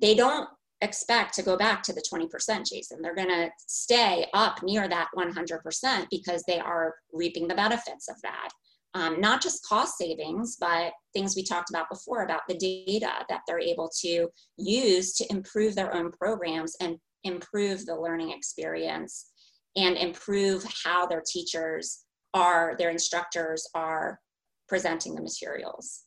They 0.00 0.14
don't 0.14 0.48
expect 0.80 1.32
to 1.34 1.42
go 1.42 1.56
back 1.56 1.82
to 1.84 1.94
the 1.94 2.04
20%, 2.12 2.28
Jason. 2.68 3.00
They're 3.00 3.14
going 3.14 3.28
to 3.28 3.48
stay 3.66 4.26
up 4.34 4.62
near 4.62 4.86
that 4.88 5.08
100% 5.16 6.06
because 6.10 6.42
they 6.46 6.58
are 6.58 6.94
reaping 7.12 7.48
the 7.48 7.54
benefits 7.54 8.08
of 8.10 8.16
that 8.22 8.50
um, 8.94 9.20
not 9.20 9.42
just 9.42 9.66
cost 9.66 9.98
savings, 9.98 10.56
but 10.58 10.92
things 11.12 11.34
we 11.34 11.42
talked 11.42 11.70
about 11.70 11.90
before 11.90 12.22
about 12.22 12.42
the 12.48 12.56
data 12.56 13.10
that 13.28 13.40
they're 13.46 13.58
able 13.58 13.90
to 14.00 14.28
use 14.56 15.14
to 15.14 15.26
improve 15.30 15.74
their 15.74 15.94
own 15.94 16.12
programs 16.12 16.76
and 16.80 16.96
improve 17.24 17.84
the 17.86 17.94
learning 17.94 18.30
experience 18.30 19.32
and 19.76 19.96
improve 19.96 20.64
how 20.84 21.06
their 21.06 21.22
teachers 21.26 22.04
are, 22.34 22.76
their 22.78 22.90
instructors 22.90 23.68
are 23.74 24.20
presenting 24.68 25.14
the 25.14 25.22
materials. 25.22 26.03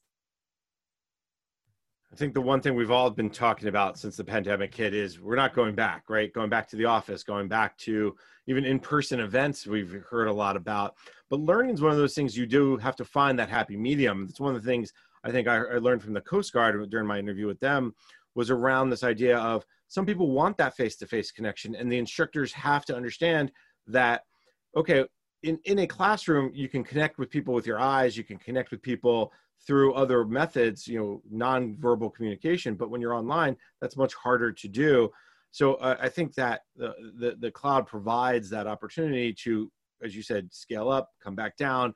I 2.18 2.20
think 2.20 2.34
the 2.34 2.42
one 2.42 2.62
thing 2.62 2.74
we've 2.74 2.90
all 2.90 3.12
been 3.12 3.30
talking 3.30 3.68
about 3.68 4.00
since 4.00 4.18
the 4.18 4.24
pandemic 4.24 4.74
hit 4.74 4.96
is 4.96 5.22
we're 5.22 5.36
not 5.36 5.54
going 5.54 5.76
back, 5.76 6.06
right? 6.10 6.34
Going 6.34 6.50
back 6.50 6.68
to 6.70 6.76
the 6.76 6.86
office, 6.86 7.22
going 7.22 7.48
back 7.48 7.78
to 7.78 8.16
even 8.48 8.66
in 8.66 8.80
person 8.80 9.20
events, 9.20 9.68
we've 9.68 10.02
heard 10.10 10.28
a 10.28 10.34
lot 10.34 10.56
about. 10.58 10.96
But 11.30 11.42
learning 11.42 11.76
is 11.76 11.82
one 11.84 11.92
of 11.92 12.00
those 12.00 12.16
things 12.16 12.36
you 12.36 12.48
do 12.48 12.76
have 12.78 12.96
to 12.96 13.06
find 13.06 13.38
that 13.38 13.50
happy 13.50 13.78
medium. 13.78 14.26
It's 14.28 14.40
one 14.40 14.56
of 14.56 14.64
the 14.64 14.68
things 14.68 14.92
I 15.24 15.30
think 15.30 15.48
I, 15.48 15.58
I 15.58 15.78
learned 15.78 16.02
from 16.02 16.14
the 16.14 16.22
Coast 16.22 16.54
Guard 16.54 16.90
during 16.90 17.06
my 17.06 17.20
interview 17.20 17.46
with 17.46 17.60
them 17.60 17.94
was 18.34 18.50
around 18.50 18.90
this 18.90 19.04
idea 19.04 19.38
of 19.38 19.64
some 19.88 20.08
people 20.08 20.32
want 20.32 20.58
that 20.58 20.76
face 20.76 20.96
to 20.96 21.06
face 21.06 21.32
connection, 21.32 21.76
and 21.76 21.92
the 21.92 22.00
instructors 22.00 22.52
have 22.52 22.84
to 22.86 22.96
understand 22.96 23.52
that, 23.86 24.24
okay, 24.76 25.06
in, 25.44 25.60
in 25.66 25.80
a 25.80 25.88
classroom, 25.88 26.52
you 26.54 26.68
can 26.68 26.84
connect 26.84 27.18
with 27.18 27.30
people 27.30 27.54
with 27.54 27.68
your 27.68 27.80
eyes, 27.80 28.18
you 28.18 28.24
can 28.24 28.38
connect 28.38 28.72
with 28.72 28.82
people 28.82 29.32
through 29.66 29.94
other 29.94 30.26
methods, 30.26 30.88
you 30.88 31.00
know, 31.00 31.22
non-verbal 31.30 32.10
communication. 32.10 32.76
But 32.76 32.90
when 32.90 33.02
you're 33.02 33.14
online, 33.14 33.56
that's 33.82 33.98
much 33.98 34.14
harder 34.14 34.52
to 34.52 34.68
do. 34.68 35.10
So 35.52 35.76
uh, 35.76 35.98
I 36.00 36.10
think 36.10 36.34
that 36.36 36.62
the, 36.76 36.94
the, 37.18 37.36
the 37.40 37.52
cloud 37.52 37.88
provides 37.88 38.50
that 38.50 38.68
opportunity 38.68 39.34
to, 39.44 39.72
as 40.04 40.16
you 40.16 40.22
said, 40.22 40.54
scale 40.54 40.90
up, 40.90 41.10
come 41.24 41.36
back 41.36 41.58
down, 41.58 41.94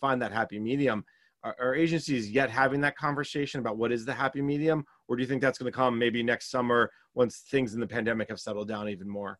find 0.00 0.20
that 0.20 0.32
happy 0.32 0.58
medium. 0.58 1.04
Are, 1.44 1.56
are 1.60 1.74
agencies 1.74 2.30
yet 2.30 2.50
having 2.50 2.80
that 2.82 2.96
conversation 2.96 3.60
about 3.60 3.78
what 3.78 3.92
is 3.92 4.04
the 4.04 4.12
happy 4.12 4.42
medium, 4.42 4.84
or 5.06 5.16
do 5.16 5.22
you 5.22 5.28
think 5.28 5.40
that's 5.40 5.58
going 5.58 5.70
to 5.70 5.76
come 5.76 5.98
maybe 5.98 6.22
next 6.22 6.50
summer 6.50 6.90
once 7.14 7.44
things 7.50 7.74
in 7.74 7.80
the 7.80 7.86
pandemic 7.86 8.28
have 8.28 8.40
settled 8.40 8.68
down 8.68 8.88
even 8.88 9.08
more? 9.08 9.38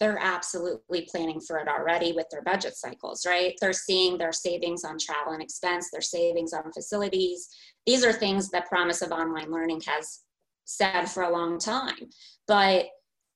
They're 0.00 0.18
absolutely 0.18 1.06
planning 1.10 1.40
for 1.40 1.58
it 1.58 1.68
already 1.68 2.12
with 2.12 2.26
their 2.30 2.42
budget 2.42 2.74
cycles, 2.74 3.26
right? 3.26 3.54
They're 3.60 3.74
seeing 3.74 4.16
their 4.16 4.32
savings 4.32 4.82
on 4.82 4.96
travel 4.98 5.34
and 5.34 5.42
expense, 5.42 5.90
their 5.90 6.00
savings 6.00 6.54
on 6.54 6.72
facilities. 6.72 7.48
These 7.86 8.04
are 8.04 8.12
things 8.12 8.48
that 8.50 8.66
Promise 8.66 9.02
of 9.02 9.12
Online 9.12 9.52
Learning 9.52 9.82
has 9.86 10.20
said 10.64 11.06
for 11.06 11.24
a 11.24 11.30
long 11.30 11.58
time. 11.58 12.08
But 12.48 12.86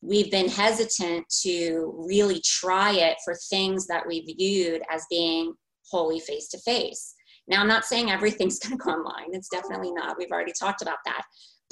we've 0.01 0.31
been 0.31 0.49
hesitant 0.49 1.27
to 1.43 2.05
really 2.09 2.41
try 2.45 2.93
it 2.93 3.19
for 3.25 3.35
things 3.51 3.87
that 3.89 4.07
we 4.07 4.35
viewed 4.39 4.83
as 4.91 5.05
being 5.11 5.53
wholly 5.91 6.21
face 6.21 6.49
to 6.49 6.59
face. 6.61 7.15
Now, 7.47 7.61
I'm 7.61 7.69
not 7.69 7.85
saying 7.85 8.11
everything's 8.11 8.59
going 8.61 8.79
to 8.79 8.83
go 8.83 8.91
online. 8.91 9.33
It's 9.33 9.49
definitely 9.49 9.93
not. 9.93 10.17
We've 10.19 10.31
already 10.31 10.53
talked 10.59 10.81
about 10.81 10.99
that. 11.05 11.23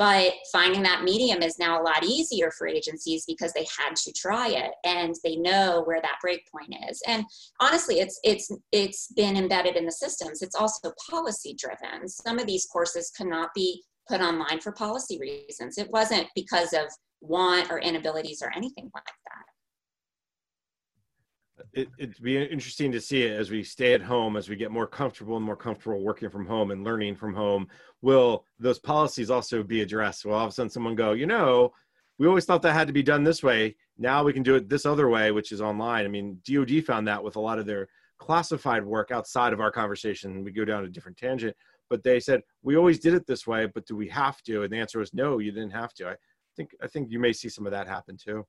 But 0.02 0.32
finding 0.50 0.82
that 0.82 1.04
medium 1.04 1.44
is 1.44 1.60
now 1.60 1.80
a 1.80 1.84
lot 1.84 2.04
easier 2.04 2.50
for 2.50 2.66
agencies 2.66 3.24
because 3.24 3.52
they 3.52 3.64
had 3.78 3.94
to 3.94 4.12
try 4.12 4.48
it 4.48 4.72
and 4.84 5.14
they 5.22 5.36
know 5.36 5.82
where 5.84 6.02
that 6.02 6.18
break 6.20 6.42
point 6.50 6.74
is. 6.90 7.00
And 7.06 7.24
honestly, 7.60 8.00
it's 8.00 8.18
it's 8.24 8.50
it's 8.72 9.12
been 9.12 9.36
embedded 9.36 9.76
in 9.76 9.86
the 9.86 9.92
systems. 9.92 10.42
It's 10.42 10.56
also 10.56 10.92
policy 11.08 11.54
driven. 11.56 12.08
Some 12.08 12.40
of 12.40 12.48
these 12.48 12.66
courses 12.66 13.12
cannot 13.16 13.50
be 13.54 13.80
put 14.08 14.20
online 14.20 14.58
for 14.58 14.72
policy 14.72 15.20
reasons. 15.20 15.78
It 15.78 15.88
wasn't 15.92 16.26
because 16.34 16.72
of 16.72 16.86
want 17.20 17.70
or 17.70 17.78
inabilities 17.78 18.42
or 18.42 18.50
anything 18.56 18.90
like 18.92 19.04
that 19.04 19.51
it, 21.72 21.88
it'd 21.98 22.22
be 22.22 22.36
interesting 22.36 22.92
to 22.92 23.00
see 23.00 23.22
it 23.22 23.38
as 23.38 23.50
we 23.50 23.62
stay 23.62 23.94
at 23.94 24.02
home, 24.02 24.36
as 24.36 24.48
we 24.48 24.56
get 24.56 24.70
more 24.70 24.86
comfortable 24.86 25.36
and 25.36 25.44
more 25.44 25.56
comfortable 25.56 26.02
working 26.02 26.30
from 26.30 26.46
home 26.46 26.70
and 26.70 26.84
learning 26.84 27.16
from 27.16 27.34
home. 27.34 27.68
Will 28.00 28.44
those 28.58 28.78
policies 28.78 29.30
also 29.30 29.62
be 29.62 29.82
addressed? 29.82 30.24
Will 30.24 30.34
all 30.34 30.44
of 30.46 30.50
a 30.50 30.52
sudden 30.52 30.70
someone 30.70 30.94
go, 30.94 31.12
you 31.12 31.26
know, 31.26 31.72
we 32.18 32.26
always 32.26 32.44
thought 32.44 32.62
that 32.62 32.74
had 32.74 32.86
to 32.86 32.92
be 32.92 33.02
done 33.02 33.24
this 33.24 33.42
way. 33.42 33.74
Now 33.98 34.22
we 34.22 34.32
can 34.32 34.42
do 34.42 34.54
it 34.54 34.68
this 34.68 34.86
other 34.86 35.08
way, 35.08 35.32
which 35.32 35.52
is 35.52 35.60
online. 35.60 36.04
I 36.04 36.08
mean, 36.08 36.38
DoD 36.46 36.84
found 36.84 37.08
that 37.08 37.22
with 37.22 37.36
a 37.36 37.40
lot 37.40 37.58
of 37.58 37.66
their 37.66 37.88
classified 38.18 38.84
work 38.84 39.10
outside 39.10 39.52
of 39.52 39.60
our 39.60 39.72
conversation. 39.72 40.44
We 40.44 40.52
go 40.52 40.64
down 40.64 40.84
a 40.84 40.88
different 40.88 41.18
tangent, 41.18 41.56
but 41.90 42.04
they 42.04 42.20
said 42.20 42.42
we 42.62 42.76
always 42.76 43.00
did 43.00 43.14
it 43.14 43.26
this 43.26 43.46
way, 43.46 43.66
but 43.66 43.86
do 43.86 43.96
we 43.96 44.08
have 44.10 44.40
to? 44.42 44.62
And 44.62 44.72
the 44.72 44.78
answer 44.78 45.00
was 45.00 45.12
no, 45.12 45.38
you 45.38 45.50
didn't 45.50 45.72
have 45.72 45.92
to. 45.94 46.10
I 46.10 46.14
think 46.56 46.70
I 46.80 46.86
think 46.86 47.10
you 47.10 47.18
may 47.18 47.32
see 47.32 47.48
some 47.48 47.66
of 47.66 47.72
that 47.72 47.88
happen 47.88 48.16
too. 48.16 48.46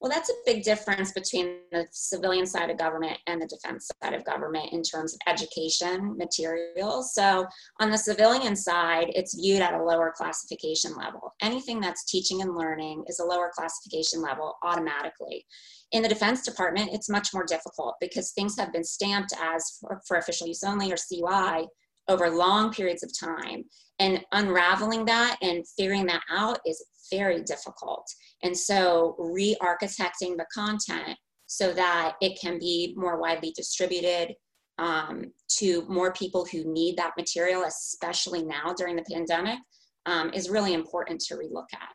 Well, 0.00 0.12
that's 0.12 0.28
a 0.28 0.34
big 0.44 0.62
difference 0.62 1.12
between 1.12 1.60
the 1.72 1.86
civilian 1.90 2.46
side 2.46 2.68
of 2.68 2.76
government 2.76 3.16
and 3.26 3.40
the 3.40 3.46
defense 3.46 3.90
side 4.02 4.12
of 4.12 4.24
government 4.26 4.72
in 4.72 4.82
terms 4.82 5.14
of 5.14 5.20
education 5.26 6.16
materials. 6.18 7.14
So, 7.14 7.46
on 7.80 7.90
the 7.90 7.96
civilian 7.96 8.56
side, 8.56 9.06
it's 9.14 9.34
viewed 9.34 9.62
at 9.62 9.72
a 9.72 9.82
lower 9.82 10.12
classification 10.14 10.94
level. 10.96 11.32
Anything 11.40 11.80
that's 11.80 12.04
teaching 12.04 12.42
and 12.42 12.54
learning 12.54 13.04
is 13.06 13.20
a 13.20 13.24
lower 13.24 13.50
classification 13.54 14.20
level 14.20 14.56
automatically. 14.62 15.46
In 15.92 16.02
the 16.02 16.08
Defense 16.08 16.44
Department, 16.44 16.90
it's 16.92 17.08
much 17.08 17.32
more 17.32 17.46
difficult 17.46 17.94
because 17.98 18.32
things 18.32 18.58
have 18.58 18.72
been 18.72 18.84
stamped 18.84 19.32
as 19.40 19.78
for, 19.80 20.02
for 20.06 20.18
official 20.18 20.46
use 20.46 20.62
only 20.62 20.92
or 20.92 20.96
CUI 20.96 21.68
over 22.08 22.30
long 22.30 22.72
periods 22.72 23.02
of 23.02 23.10
time. 23.18 23.64
And 23.98 24.24
unraveling 24.32 25.04
that 25.06 25.36
and 25.42 25.64
figuring 25.76 26.06
that 26.06 26.22
out 26.30 26.58
is 26.66 26.84
very 27.10 27.42
difficult. 27.42 28.06
And 28.42 28.56
so 28.56 29.16
re 29.18 29.56
architecting 29.62 30.36
the 30.36 30.46
content 30.52 31.16
so 31.46 31.72
that 31.72 32.16
it 32.20 32.38
can 32.40 32.58
be 32.58 32.94
more 32.96 33.18
widely 33.20 33.52
distributed 33.56 34.34
um, 34.78 35.32
to 35.58 35.86
more 35.88 36.12
people 36.12 36.44
who 36.44 36.64
need 36.70 36.96
that 36.98 37.12
material, 37.16 37.64
especially 37.64 38.42
now 38.42 38.74
during 38.76 38.96
the 38.96 39.04
pandemic, 39.10 39.58
um, 40.04 40.30
is 40.34 40.50
really 40.50 40.74
important 40.74 41.20
to 41.20 41.34
relook 41.34 41.66
at. 41.72 41.88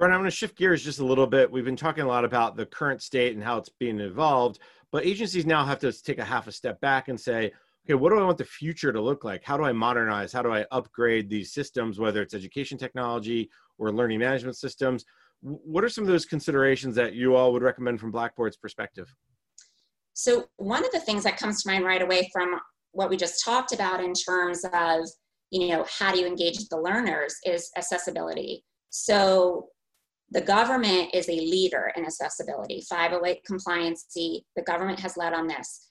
Bryna, 0.00 0.14
I'm 0.14 0.20
going 0.20 0.24
to 0.24 0.30
shift 0.30 0.56
gears 0.56 0.82
just 0.82 0.98
a 0.98 1.04
little 1.04 1.26
bit. 1.26 1.50
We've 1.50 1.64
been 1.64 1.76
talking 1.76 2.02
a 2.02 2.08
lot 2.08 2.24
about 2.24 2.56
the 2.56 2.66
current 2.66 3.02
state 3.02 3.34
and 3.34 3.44
how 3.44 3.58
it's 3.58 3.68
being 3.68 4.00
evolved, 4.00 4.58
but 4.90 5.06
agencies 5.06 5.46
now 5.46 5.64
have 5.64 5.78
to 5.80 5.92
take 5.92 6.18
a 6.18 6.24
half 6.24 6.48
a 6.48 6.52
step 6.52 6.80
back 6.80 7.08
and 7.08 7.20
say, 7.20 7.52
okay, 7.84 7.94
what 7.94 8.10
do 8.10 8.18
I 8.18 8.24
want 8.24 8.38
the 8.38 8.44
future 8.44 8.92
to 8.92 9.00
look 9.00 9.24
like? 9.24 9.42
How 9.44 9.56
do 9.56 9.64
I 9.64 9.72
modernize? 9.72 10.32
How 10.32 10.42
do 10.42 10.52
I 10.52 10.64
upgrade 10.70 11.28
these 11.28 11.52
systems, 11.52 11.98
whether 11.98 12.22
it's 12.22 12.34
education 12.34 12.78
technology 12.78 13.50
or 13.78 13.92
learning 13.92 14.20
management 14.20 14.56
systems? 14.56 15.04
What 15.40 15.82
are 15.82 15.88
some 15.88 16.04
of 16.04 16.08
those 16.08 16.24
considerations 16.24 16.94
that 16.94 17.14
you 17.14 17.34
all 17.34 17.52
would 17.52 17.62
recommend 17.62 18.00
from 18.00 18.12
Blackboard's 18.12 18.56
perspective? 18.56 19.12
So, 20.14 20.44
one 20.56 20.84
of 20.84 20.92
the 20.92 21.00
things 21.00 21.24
that 21.24 21.38
comes 21.38 21.62
to 21.62 21.70
mind 21.70 21.84
right 21.84 22.02
away 22.02 22.30
from 22.32 22.60
what 22.92 23.10
we 23.10 23.16
just 23.16 23.44
talked 23.44 23.72
about 23.72 24.02
in 24.02 24.12
terms 24.12 24.64
of, 24.72 25.08
you 25.50 25.68
know, 25.68 25.84
how 25.98 26.12
do 26.12 26.20
you 26.20 26.26
engage 26.26 26.68
the 26.68 26.76
learners 26.76 27.34
is 27.44 27.70
accessibility. 27.76 28.64
So 28.90 29.68
the 30.30 30.40
government 30.40 31.10
is 31.14 31.28
a 31.28 31.32
leader 31.32 31.92
in 31.96 32.04
accessibility. 32.04 32.82
508 32.88 33.40
compliancy, 33.50 34.42
the 34.56 34.62
government 34.62 35.00
has 35.00 35.16
led 35.16 35.32
on 35.32 35.46
this. 35.46 35.88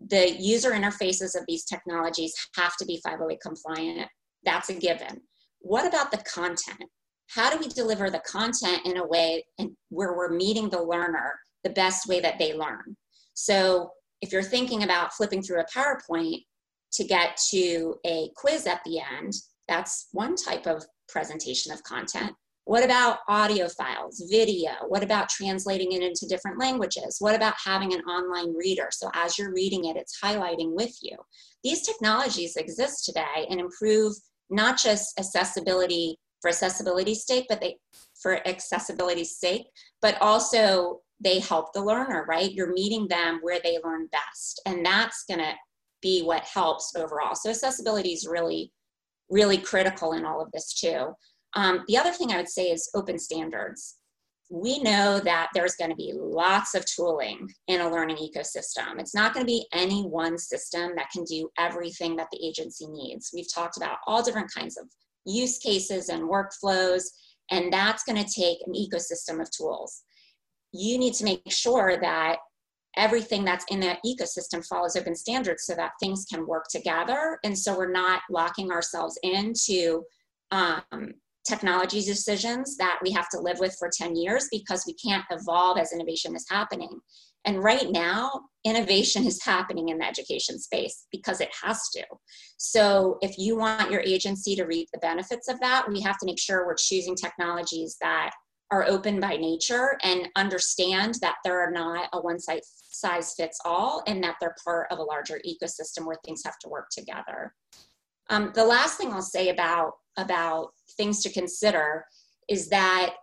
The 0.00 0.36
user 0.40 0.72
interfaces 0.72 1.38
of 1.38 1.44
these 1.48 1.64
technologies 1.64 2.34
have 2.56 2.76
to 2.78 2.84
be 2.84 3.00
508 3.04 3.40
compliant. 3.40 4.08
That's 4.44 4.68
a 4.68 4.74
given. 4.74 5.20
What 5.60 5.86
about 5.86 6.10
the 6.10 6.18
content? 6.18 6.84
How 7.28 7.50
do 7.50 7.58
we 7.58 7.68
deliver 7.68 8.08
the 8.08 8.20
content 8.20 8.82
in 8.84 8.98
a 8.98 9.06
way 9.06 9.44
where 9.88 10.16
we're 10.16 10.32
meeting 10.32 10.68
the 10.68 10.82
learner 10.82 11.32
the 11.64 11.70
best 11.70 12.06
way 12.06 12.20
that 12.20 12.38
they 12.38 12.54
learn? 12.54 12.96
So 13.34 13.90
if 14.22 14.32
you're 14.32 14.42
thinking 14.42 14.84
about 14.84 15.12
flipping 15.12 15.42
through 15.42 15.60
a 15.60 15.64
PowerPoint 15.64 16.44
to 16.92 17.04
get 17.04 17.36
to 17.50 17.96
a 18.06 18.30
quiz 18.36 18.66
at 18.66 18.80
the 18.84 19.00
end, 19.00 19.32
that's 19.66 20.08
one 20.12 20.36
type 20.36 20.66
of 20.66 20.84
presentation 21.08 21.72
of 21.72 21.82
content. 21.82 22.32
What 22.66 22.84
about 22.84 23.20
audio 23.28 23.68
files, 23.68 24.26
video? 24.28 24.72
What 24.88 25.04
about 25.04 25.28
translating 25.28 25.92
it 25.92 26.02
into 26.02 26.26
different 26.26 26.58
languages? 26.58 27.18
What 27.20 27.36
about 27.36 27.54
having 27.64 27.94
an 27.94 28.00
online 28.00 28.56
reader? 28.56 28.88
So 28.90 29.08
as 29.14 29.38
you're 29.38 29.52
reading 29.52 29.84
it, 29.84 29.96
it's 29.96 30.18
highlighting 30.20 30.74
with 30.74 30.92
you. 31.00 31.16
These 31.62 31.82
technologies 31.82 32.56
exist 32.56 33.04
today 33.04 33.46
and 33.48 33.60
improve 33.60 34.14
not 34.50 34.78
just 34.78 35.16
accessibility 35.16 36.18
for 36.42 36.48
accessibility's 36.48 37.24
sake, 37.24 37.46
but 37.48 37.60
they 37.60 37.76
for 38.20 38.44
accessibility's 38.48 39.38
sake, 39.38 39.68
but 40.02 40.20
also 40.20 41.02
they 41.20 41.38
help 41.38 41.72
the 41.72 41.84
learner, 41.84 42.26
right? 42.28 42.50
You're 42.50 42.72
meeting 42.72 43.06
them 43.06 43.38
where 43.42 43.60
they 43.62 43.78
learn 43.84 44.08
best. 44.10 44.60
And 44.66 44.84
that's 44.84 45.24
gonna 45.30 45.54
be 46.02 46.24
what 46.24 46.42
helps 46.42 46.96
overall. 46.96 47.36
So 47.36 47.48
accessibility 47.48 48.10
is 48.10 48.26
really, 48.28 48.72
really 49.30 49.58
critical 49.58 50.14
in 50.14 50.24
all 50.24 50.42
of 50.42 50.50
this 50.50 50.74
too. 50.74 51.14
Um, 51.56 51.84
the 51.88 51.96
other 51.96 52.12
thing 52.12 52.30
I 52.30 52.36
would 52.36 52.48
say 52.48 52.70
is 52.70 52.90
open 52.94 53.18
standards. 53.18 53.96
We 54.50 54.78
know 54.80 55.18
that 55.20 55.48
there's 55.54 55.74
going 55.74 55.90
to 55.90 55.96
be 55.96 56.12
lots 56.14 56.74
of 56.74 56.84
tooling 56.84 57.48
in 57.66 57.80
a 57.80 57.90
learning 57.90 58.18
ecosystem. 58.18 59.00
It's 59.00 59.14
not 59.14 59.34
going 59.34 59.44
to 59.44 59.50
be 59.50 59.66
any 59.72 60.02
one 60.02 60.38
system 60.38 60.92
that 60.96 61.10
can 61.10 61.24
do 61.24 61.48
everything 61.58 62.14
that 62.16 62.28
the 62.30 62.46
agency 62.46 62.86
needs. 62.86 63.30
We've 63.34 63.52
talked 63.52 63.76
about 63.76 63.98
all 64.06 64.22
different 64.22 64.52
kinds 64.54 64.76
of 64.76 64.86
use 65.24 65.58
cases 65.58 66.10
and 66.10 66.30
workflows, 66.30 67.04
and 67.50 67.72
that's 67.72 68.04
going 68.04 68.22
to 68.22 68.30
take 68.32 68.58
an 68.66 68.74
ecosystem 68.74 69.40
of 69.40 69.50
tools. 69.50 70.02
You 70.72 70.98
need 70.98 71.14
to 71.14 71.24
make 71.24 71.42
sure 71.48 71.98
that 72.00 72.36
everything 72.96 73.44
that's 73.44 73.64
in 73.70 73.80
that 73.80 73.98
ecosystem 74.06 74.64
follows 74.66 74.94
open 74.94 75.14
standards 75.14 75.64
so 75.64 75.74
that 75.74 75.92
things 76.00 76.24
can 76.30 76.46
work 76.46 76.66
together. 76.70 77.38
And 77.44 77.58
so 77.58 77.76
we're 77.76 77.90
not 77.90 78.22
locking 78.30 78.70
ourselves 78.70 79.18
into 79.22 80.04
um, 80.50 81.14
technology 81.46 82.02
decisions 82.02 82.76
that 82.76 82.98
we 83.02 83.10
have 83.12 83.28
to 83.30 83.40
live 83.40 83.58
with 83.58 83.76
for 83.78 83.90
10 83.92 84.16
years 84.16 84.48
because 84.50 84.84
we 84.86 84.94
can't 84.94 85.24
evolve 85.30 85.78
as 85.78 85.92
innovation 85.92 86.34
is 86.34 86.46
happening. 86.50 87.00
And 87.44 87.62
right 87.62 87.90
now, 87.90 88.40
innovation 88.64 89.24
is 89.24 89.42
happening 89.44 89.90
in 89.90 89.98
the 89.98 90.06
education 90.06 90.58
space 90.58 91.06
because 91.12 91.40
it 91.40 91.50
has 91.62 91.88
to. 91.90 92.04
So, 92.56 93.18
if 93.20 93.38
you 93.38 93.56
want 93.56 93.90
your 93.90 94.00
agency 94.00 94.56
to 94.56 94.64
reap 94.64 94.88
the 94.92 94.98
benefits 94.98 95.48
of 95.48 95.60
that, 95.60 95.88
we 95.88 96.00
have 96.00 96.18
to 96.18 96.26
make 96.26 96.40
sure 96.40 96.66
we're 96.66 96.74
choosing 96.74 97.14
technologies 97.14 97.96
that 98.00 98.32
are 98.72 98.84
open 98.84 99.20
by 99.20 99.36
nature 99.36 99.96
and 100.02 100.28
understand 100.34 101.14
that 101.20 101.36
there 101.44 101.60
are 101.60 101.70
not 101.70 102.08
a 102.12 102.20
one 102.20 102.40
size 102.40 103.34
fits 103.36 103.60
all 103.64 104.02
and 104.08 104.22
that 104.24 104.34
they're 104.40 104.56
part 104.64 104.88
of 104.90 104.98
a 104.98 105.02
larger 105.02 105.40
ecosystem 105.46 106.04
where 106.04 106.18
things 106.24 106.42
have 106.44 106.58
to 106.58 106.68
work 106.68 106.88
together. 106.90 107.54
Um, 108.28 108.50
the 108.54 108.64
last 108.64 108.98
thing 108.98 109.12
I'll 109.12 109.22
say 109.22 109.50
about 109.50 109.92
about 110.16 110.68
things 110.96 111.22
to 111.22 111.32
consider 111.32 112.04
is 112.48 112.68
that 112.68 113.14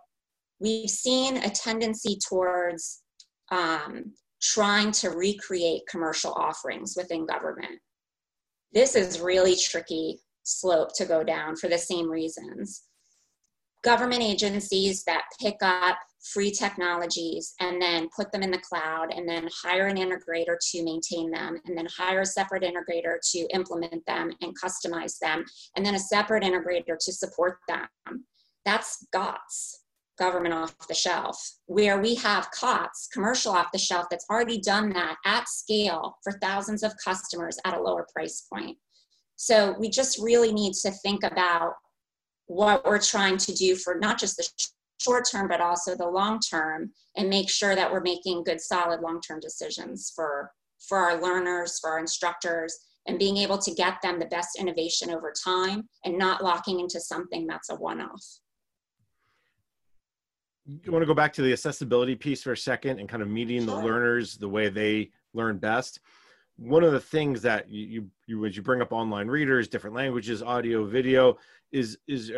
we've 0.60 0.90
seen 0.90 1.38
a 1.38 1.50
tendency 1.50 2.18
towards 2.28 3.02
um, 3.50 4.12
trying 4.40 4.92
to 4.92 5.10
recreate 5.10 5.82
commercial 5.88 6.32
offerings 6.32 6.94
within 6.96 7.26
government. 7.26 7.80
This 8.72 8.94
is 8.94 9.20
really 9.20 9.56
tricky 9.56 10.20
slope 10.42 10.90
to 10.96 11.06
go 11.06 11.24
down 11.24 11.56
for 11.56 11.68
the 11.68 11.78
same 11.78 12.10
reasons. 12.10 12.82
Government 13.84 14.22
agencies 14.22 15.04
that 15.04 15.24
pick 15.38 15.56
up 15.60 15.98
free 16.22 16.50
technologies 16.50 17.52
and 17.60 17.80
then 17.80 18.08
put 18.16 18.32
them 18.32 18.42
in 18.42 18.50
the 18.50 18.58
cloud 18.58 19.12
and 19.14 19.28
then 19.28 19.46
hire 19.62 19.88
an 19.88 19.98
integrator 19.98 20.56
to 20.58 20.82
maintain 20.82 21.30
them 21.30 21.60
and 21.66 21.76
then 21.76 21.86
hire 21.94 22.22
a 22.22 22.26
separate 22.26 22.62
integrator 22.62 23.16
to 23.32 23.40
implement 23.52 24.04
them 24.06 24.32
and 24.40 24.58
customize 24.58 25.18
them 25.18 25.44
and 25.76 25.84
then 25.84 25.94
a 25.94 25.98
separate 25.98 26.42
integrator 26.42 26.96
to 26.98 27.12
support 27.12 27.58
them. 27.68 27.86
That's 28.64 29.06
GOTS, 29.12 29.82
government 30.18 30.54
off 30.54 30.88
the 30.88 30.94
shelf, 30.94 31.38
where 31.66 32.00
we 32.00 32.14
have 32.14 32.50
COTS, 32.52 33.10
commercial 33.12 33.52
off 33.52 33.70
the 33.70 33.78
shelf, 33.78 34.06
that's 34.10 34.26
already 34.30 34.58
done 34.58 34.94
that 34.94 35.16
at 35.26 35.46
scale 35.46 36.16
for 36.22 36.32
thousands 36.40 36.82
of 36.82 36.94
customers 37.04 37.58
at 37.66 37.76
a 37.76 37.82
lower 37.82 38.06
price 38.14 38.46
point. 38.50 38.78
So 39.36 39.74
we 39.78 39.90
just 39.90 40.18
really 40.18 40.54
need 40.54 40.72
to 40.74 40.90
think 40.90 41.22
about 41.22 41.74
what 42.46 42.84
we're 42.84 43.00
trying 43.00 43.36
to 43.38 43.54
do 43.54 43.76
for 43.76 43.98
not 43.98 44.18
just 44.18 44.36
the 44.36 44.48
short 45.00 45.24
term, 45.30 45.48
but 45.48 45.60
also 45.60 45.96
the 45.96 46.08
long 46.08 46.40
term, 46.40 46.92
and 47.16 47.28
make 47.28 47.50
sure 47.50 47.74
that 47.74 47.90
we're 47.90 48.00
making 48.00 48.44
good, 48.44 48.60
solid 48.60 49.00
long 49.00 49.20
term 49.20 49.40
decisions 49.40 50.12
for, 50.14 50.50
for 50.88 50.98
our 50.98 51.20
learners, 51.20 51.78
for 51.80 51.90
our 51.90 51.98
instructors, 51.98 52.76
and 53.06 53.18
being 53.18 53.36
able 53.36 53.58
to 53.58 53.74
get 53.74 54.00
them 54.02 54.18
the 54.18 54.26
best 54.26 54.58
innovation 54.58 55.10
over 55.10 55.32
time 55.44 55.88
and 56.04 56.18
not 56.18 56.42
locking 56.42 56.80
into 56.80 57.00
something 57.00 57.46
that's 57.46 57.70
a 57.70 57.74
one 57.74 58.00
off. 58.00 58.24
You 60.66 60.92
want 60.92 61.02
to 61.02 61.06
go 61.06 61.14
back 61.14 61.34
to 61.34 61.42
the 61.42 61.52
accessibility 61.52 62.14
piece 62.14 62.42
for 62.42 62.52
a 62.52 62.56
second 62.56 62.98
and 62.98 63.06
kind 63.06 63.22
of 63.22 63.28
meeting 63.28 63.66
sure. 63.66 63.76
the 63.76 63.86
learners 63.86 64.38
the 64.38 64.48
way 64.48 64.70
they 64.70 65.10
learn 65.34 65.58
best. 65.58 66.00
One 66.56 66.84
of 66.84 66.92
the 66.92 67.00
things 67.00 67.42
that 67.42 67.68
you, 67.68 67.86
you, 67.86 68.10
you 68.26 68.46
as 68.46 68.56
you 68.56 68.62
bring 68.62 68.80
up 68.80 68.92
online 68.92 69.28
readers, 69.28 69.68
different 69.68 69.96
languages, 69.96 70.42
audio, 70.42 70.84
video, 70.84 71.36
is 71.72 71.98
is 72.06 72.32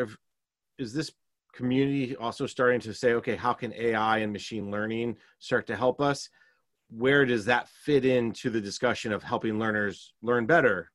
is 0.78 0.92
this 0.92 1.12
community 1.54 2.14
also 2.16 2.46
starting 2.46 2.80
to 2.80 2.92
say, 2.92 3.14
okay, 3.14 3.34
how 3.34 3.52
can 3.52 3.72
AI 3.74 4.18
and 4.18 4.32
machine 4.32 4.70
learning 4.70 5.16
start 5.38 5.66
to 5.66 5.76
help 5.76 6.00
us? 6.00 6.28
Where 6.90 7.24
does 7.24 7.44
that 7.46 7.68
fit 7.68 8.04
into 8.04 8.50
the 8.50 8.60
discussion 8.60 9.12
of 9.12 9.22
helping 9.22 9.58
learners 9.58 10.14
learn 10.22 10.46
better? 10.46 10.90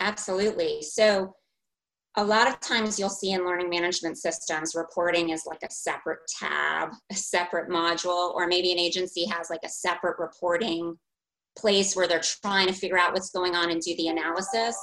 Absolutely. 0.00 0.82
So, 0.82 1.34
a 2.18 2.24
lot 2.24 2.48
of 2.48 2.58
times 2.60 2.98
you'll 2.98 3.10
see 3.10 3.32
in 3.32 3.44
learning 3.44 3.68
management 3.68 4.16
systems 4.16 4.74
reporting 4.74 5.30
is 5.30 5.44
like 5.44 5.62
a 5.62 5.70
separate 5.70 6.20
tab, 6.38 6.92
a 7.12 7.14
separate 7.14 7.68
module, 7.68 8.34
or 8.34 8.46
maybe 8.46 8.72
an 8.72 8.78
agency 8.78 9.26
has 9.26 9.50
like 9.50 9.60
a 9.64 9.68
separate 9.68 10.18
reporting 10.18 10.96
place 11.56 11.96
where 11.96 12.06
they're 12.06 12.20
trying 12.20 12.66
to 12.66 12.72
figure 12.72 12.98
out 12.98 13.12
what's 13.12 13.30
going 13.30 13.54
on 13.54 13.70
and 13.70 13.80
do 13.80 13.94
the 13.96 14.08
analysis 14.08 14.76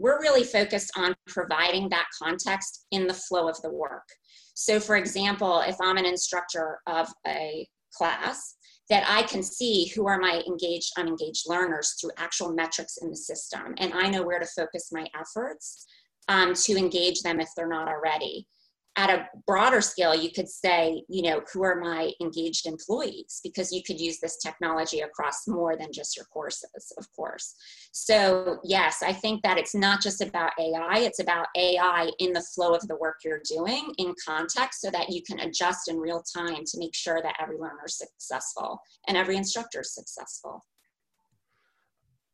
we're 0.00 0.20
really 0.20 0.44
focused 0.44 0.90
on 0.96 1.14
providing 1.26 1.88
that 1.90 2.06
context 2.20 2.86
in 2.90 3.06
the 3.06 3.14
flow 3.14 3.48
of 3.48 3.60
the 3.60 3.70
work. 3.70 4.08
So, 4.54 4.80
for 4.80 4.96
example, 4.96 5.60
if 5.60 5.76
I'm 5.80 5.98
an 5.98 6.06
instructor 6.06 6.78
of 6.86 7.08
a 7.26 7.68
class, 7.94 8.56
that 8.88 9.04
I 9.08 9.22
can 9.22 9.42
see 9.42 9.92
who 9.94 10.08
are 10.08 10.18
my 10.18 10.42
engaged, 10.48 10.92
unengaged 10.98 11.44
learners 11.46 11.96
through 12.00 12.10
actual 12.16 12.52
metrics 12.52 12.96
in 13.02 13.10
the 13.10 13.16
system. 13.16 13.74
And 13.78 13.92
I 13.94 14.08
know 14.08 14.22
where 14.22 14.40
to 14.40 14.46
focus 14.46 14.90
my 14.90 15.06
efforts 15.14 15.86
um, 16.26 16.54
to 16.54 16.76
engage 16.76 17.20
them 17.20 17.38
if 17.38 17.48
they're 17.56 17.68
not 17.68 17.86
already 17.86 18.48
at 18.96 19.10
a 19.10 19.26
broader 19.46 19.80
scale, 19.80 20.14
you 20.14 20.30
could 20.30 20.48
say, 20.48 21.04
you 21.08 21.22
know, 21.22 21.42
who 21.52 21.62
are 21.62 21.80
my 21.80 22.12
engaged 22.20 22.66
employees? 22.66 23.40
Because 23.42 23.72
you 23.72 23.82
could 23.82 24.00
use 24.00 24.18
this 24.18 24.38
technology 24.38 25.00
across 25.00 25.46
more 25.46 25.76
than 25.76 25.92
just 25.92 26.16
your 26.16 26.26
courses, 26.26 26.92
of 26.98 27.06
course. 27.14 27.54
So, 27.92 28.58
yes, 28.64 29.02
I 29.02 29.12
think 29.12 29.42
that 29.42 29.58
it's 29.58 29.74
not 29.74 30.02
just 30.02 30.20
about 30.20 30.52
AI, 30.58 30.98
it's 30.98 31.20
about 31.20 31.46
AI 31.56 32.10
in 32.18 32.32
the 32.32 32.44
flow 32.54 32.74
of 32.74 32.86
the 32.88 32.96
work 32.96 33.18
you're 33.24 33.42
doing 33.48 33.94
in 33.98 34.14
context 34.24 34.80
so 34.80 34.90
that 34.90 35.10
you 35.10 35.22
can 35.22 35.40
adjust 35.40 35.88
in 35.88 35.96
real 35.96 36.22
time 36.36 36.64
to 36.66 36.78
make 36.78 36.94
sure 36.94 37.22
that 37.22 37.36
every 37.40 37.58
learner 37.58 37.86
is 37.86 37.96
successful 37.96 38.80
and 39.06 39.16
every 39.16 39.36
instructor 39.36 39.80
is 39.80 39.94
successful. 39.94 40.64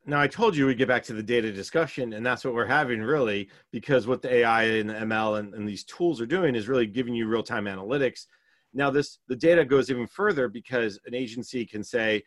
Now, 0.09 0.21
I 0.21 0.29
told 0.29 0.57
you 0.57 0.66
we'd 0.66 0.79
get 0.79 0.87
back 0.87 1.03
to 1.05 1.12
the 1.12 1.23
data 1.23 1.51
discussion, 1.51 2.12
and 2.12 2.25
that's 2.25 2.45
what 2.45 2.55
we're 2.55 2.64
having 2.64 3.03
really, 3.03 3.49
because 3.73 4.07
what 4.07 4.23
the 4.23 4.33
AI 4.33 4.62
and 4.62 4.88
the 4.88 4.95
ML 4.95 5.40
and, 5.40 5.53
and 5.53 5.69
these 5.69 5.83
tools 5.83 6.21
are 6.21 6.27
doing 6.27 6.55
is 6.55 6.69
really 6.69 6.87
giving 6.87 7.12
you 7.12 7.27
real 7.27 7.42
time 7.42 7.64
analytics. 7.64 8.27
Now, 8.73 8.88
this 8.88 9.19
the 9.27 9.35
data 9.35 9.64
goes 9.64 9.90
even 9.90 10.07
further 10.07 10.49
because 10.49 11.01
an 11.07 11.14
agency 11.14 11.66
can 11.66 11.83
say, 11.83 12.23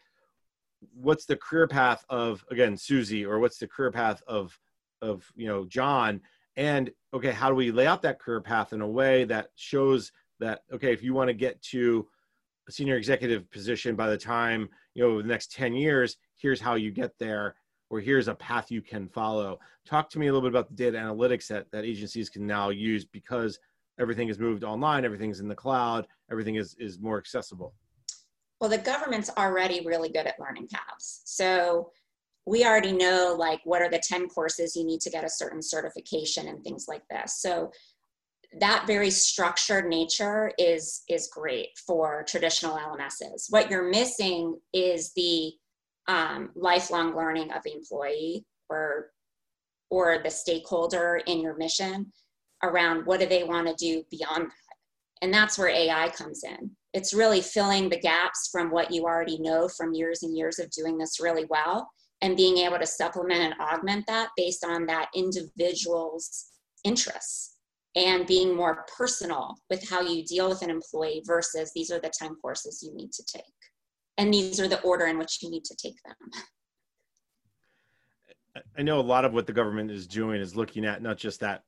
what's 0.93 1.25
the 1.25 1.37
career 1.37 1.67
path 1.67 2.03
of 2.09 2.43
again 2.51 2.75
Susie, 2.75 3.25
or 3.25 3.39
what's 3.39 3.59
the 3.59 3.67
career 3.67 3.91
path 3.91 4.21
of 4.27 4.59
of 5.01 5.25
you 5.37 5.47
know 5.47 5.65
John, 5.65 6.19
and 6.57 6.91
okay, 7.13 7.31
how 7.31 7.47
do 7.47 7.55
we 7.55 7.71
lay 7.71 7.87
out 7.87 8.01
that 8.01 8.19
career 8.19 8.41
path 8.41 8.73
in 8.73 8.81
a 8.81 8.87
way 8.87 9.23
that 9.25 9.51
shows 9.55 10.11
that 10.41 10.63
okay, 10.73 10.91
if 10.91 11.01
you 11.01 11.13
want 11.13 11.29
to 11.29 11.33
get 11.33 11.61
to 11.63 12.05
a 12.67 12.71
senior 12.73 12.97
executive 12.97 13.49
position 13.51 13.95
by 13.95 14.09
the 14.09 14.17
time 14.17 14.67
you 14.95 15.03
know 15.03 15.21
the 15.21 15.27
next 15.27 15.51
10 15.53 15.73
years 15.73 16.17
here's 16.37 16.61
how 16.61 16.75
you 16.75 16.91
get 16.91 17.17
there 17.17 17.55
or 17.89 17.99
here's 17.99 18.27
a 18.27 18.35
path 18.35 18.71
you 18.71 18.81
can 18.81 19.07
follow. 19.07 19.59
Talk 19.85 20.09
to 20.11 20.19
me 20.19 20.27
a 20.27 20.33
little 20.33 20.47
bit 20.47 20.55
about 20.55 20.69
the 20.69 20.75
data 20.75 20.97
analytics 20.97 21.47
that, 21.47 21.71
that 21.71 21.85
agencies 21.85 22.29
can 22.29 22.45
now 22.45 22.69
use 22.69 23.05
because 23.05 23.59
everything 23.99 24.29
is 24.29 24.39
moved 24.39 24.63
online, 24.63 25.05
everything's 25.05 25.39
in 25.39 25.47
the 25.47 25.55
cloud, 25.55 26.07
everything 26.31 26.55
is 26.55 26.75
is 26.79 26.99
more 26.99 27.17
accessible? 27.17 27.73
Well, 28.59 28.69
the 28.69 28.77
government's 28.77 29.29
already 29.37 29.85
really 29.85 30.09
good 30.09 30.27
at 30.27 30.39
learning 30.39 30.67
paths. 30.71 31.21
So 31.25 31.91
we 32.45 32.65
already 32.65 32.91
know 32.91 33.35
like 33.37 33.61
what 33.63 33.81
are 33.81 33.89
the 33.89 34.01
10 34.03 34.27
courses 34.27 34.75
you 34.75 34.85
need 34.85 35.01
to 35.01 35.09
get 35.09 35.23
a 35.23 35.29
certain 35.29 35.61
certification 35.61 36.47
and 36.47 36.63
things 36.63 36.85
like 36.87 37.03
this. 37.09 37.39
So 37.41 37.71
that 38.59 38.85
very 38.87 39.11
structured 39.11 39.87
nature 39.87 40.51
is 40.57 41.03
is 41.07 41.29
great 41.31 41.69
for 41.85 42.23
traditional 42.27 42.77
LMSs. 42.77 43.45
What 43.49 43.69
you're 43.69 43.89
missing 43.89 44.59
is 44.73 45.11
the 45.15 45.53
um, 46.09 46.49
lifelong 46.55 47.15
learning 47.15 47.51
of 47.51 47.61
the 47.63 47.73
employee 47.73 48.43
or 48.69 49.11
or 49.91 50.19
the 50.23 50.29
stakeholder 50.29 51.21
in 51.27 51.39
your 51.39 51.55
mission 51.55 52.11
around 52.63 53.05
what 53.05 53.19
do 53.19 53.25
they 53.25 53.43
want 53.43 53.67
to 53.67 53.73
do 53.75 54.03
beyond 54.11 54.43
that. 54.43 54.75
And 55.21 55.33
that's 55.33 55.57
where 55.57 55.69
AI 55.69 56.09
comes 56.09 56.43
in. 56.43 56.71
It's 56.93 57.13
really 57.13 57.41
filling 57.41 57.89
the 57.89 57.99
gaps 57.99 58.49
from 58.51 58.69
what 58.69 58.91
you 58.91 59.03
already 59.03 59.39
know 59.39 59.67
from 59.67 59.93
years 59.93 60.23
and 60.23 60.35
years 60.35 60.59
of 60.59 60.69
doing 60.71 60.97
this 60.97 61.19
really 61.19 61.45
well 61.45 61.89
and 62.21 62.37
being 62.37 62.57
able 62.57 62.77
to 62.79 62.85
supplement 62.85 63.41
and 63.41 63.53
augment 63.61 64.05
that 64.07 64.29
based 64.35 64.65
on 64.65 64.85
that 64.87 65.09
individual's 65.15 66.47
interests 66.83 67.55
and 67.95 68.27
being 68.27 68.55
more 68.55 68.85
personal 68.97 69.55
with 69.69 69.87
how 69.89 70.01
you 70.01 70.23
deal 70.23 70.49
with 70.49 70.61
an 70.61 70.69
employee 70.69 71.23
versus 71.25 71.71
these 71.73 71.91
are 71.91 71.99
the 71.99 72.11
10 72.13 72.35
courses 72.35 72.83
you 72.83 72.93
need 72.93 73.11
to 73.11 73.23
take. 73.23 73.43
And 74.19 74.33
these 74.33 74.59
are 74.59 74.67
the 74.67 74.81
order 74.81 75.05
in 75.05 75.17
which 75.17 75.41
you 75.41 75.49
need 75.49 75.63
to 75.63 75.75
take 75.75 75.95
them. 76.03 76.15
I 78.77 78.81
know 78.81 78.99
a 78.99 79.01
lot 79.01 79.23
of 79.23 79.33
what 79.33 79.47
the 79.47 79.53
government 79.53 79.89
is 79.91 80.05
doing 80.07 80.41
is 80.41 80.57
looking 80.57 80.85
at 80.85 81.01
not 81.01 81.17
just 81.17 81.39
that 81.39 81.63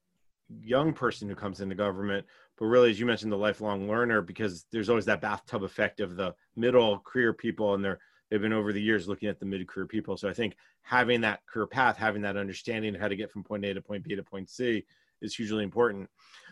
young 0.59 0.91
person 0.91 1.29
who 1.29 1.35
comes 1.35 1.61
into 1.61 1.75
government, 1.75 2.25
but 2.57 2.65
really, 2.65 2.91
as 2.91 2.99
you 2.99 3.05
mentioned, 3.05 3.31
the 3.31 3.37
lifelong 3.37 3.87
learner, 3.87 4.21
because 4.21 4.65
there's 4.71 4.89
always 4.89 5.05
that 5.05 5.21
bathtub 5.21 5.63
effect 5.63 6.01
of 6.01 6.17
the 6.17 6.35
middle 6.57 6.99
career 6.99 7.31
people, 7.31 7.73
and 7.73 7.85
they're 7.85 7.99
they've 8.29 8.41
been 8.41 8.51
over 8.51 8.73
the 8.73 8.81
years 8.81 9.07
looking 9.07 9.29
at 9.29 9.39
the 9.39 9.45
mid 9.45 9.65
career 9.67 9.85
people. 9.85 10.17
So 10.17 10.27
I 10.27 10.33
think 10.33 10.55
having 10.81 11.21
that 11.21 11.39
career 11.45 11.67
path, 11.67 11.95
having 11.95 12.21
that 12.23 12.35
understanding 12.37 12.95
of 12.95 13.01
how 13.01 13.07
to 13.07 13.15
get 13.15 13.31
from 13.31 13.43
point 13.43 13.63
A 13.63 13.73
to 13.73 13.81
point 13.81 14.03
B 14.03 14.15
to 14.15 14.23
point 14.23 14.49
C 14.49 14.83
is 15.21 15.35
hugely 15.35 15.63
important. 15.63 16.09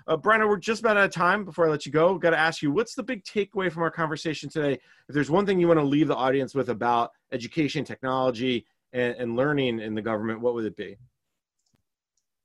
Uh, 0.07 0.17
Bryna, 0.17 0.47
we're 0.47 0.57
just 0.57 0.81
about 0.81 0.97
out 0.97 1.05
of 1.05 1.11
time. 1.11 1.45
Before 1.45 1.67
I 1.67 1.69
let 1.69 1.85
you 1.85 1.91
go, 1.91 2.17
got 2.17 2.31
to 2.31 2.39
ask 2.39 2.61
you, 2.61 2.71
what's 2.71 2.95
the 2.95 3.03
big 3.03 3.23
takeaway 3.23 3.71
from 3.71 3.83
our 3.83 3.91
conversation 3.91 4.49
today? 4.49 4.73
If 4.73 5.13
there's 5.13 5.29
one 5.29 5.45
thing 5.45 5.59
you 5.59 5.67
want 5.67 5.79
to 5.79 5.85
leave 5.85 6.07
the 6.07 6.15
audience 6.15 6.55
with 6.55 6.69
about 6.69 7.11
education, 7.31 7.83
technology, 7.83 8.65
and, 8.93 9.15
and 9.15 9.35
learning 9.35 9.79
in 9.79 9.93
the 9.93 10.01
government, 10.01 10.41
what 10.41 10.53
would 10.53 10.65
it 10.65 10.75
be? 10.75 10.97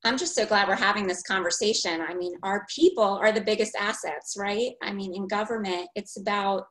I'm 0.04 0.18
just 0.18 0.34
so 0.34 0.44
glad 0.44 0.68
we're 0.68 0.74
having 0.74 1.06
this 1.06 1.22
conversation. 1.22 2.02
I 2.06 2.12
mean, 2.12 2.34
our 2.42 2.66
people 2.74 3.02
are 3.02 3.32
the 3.32 3.40
biggest 3.40 3.74
assets, 3.80 4.34
right? 4.36 4.72
I 4.82 4.92
mean, 4.92 5.14
in 5.14 5.26
government, 5.26 5.88
it's 5.94 6.18
about 6.18 6.66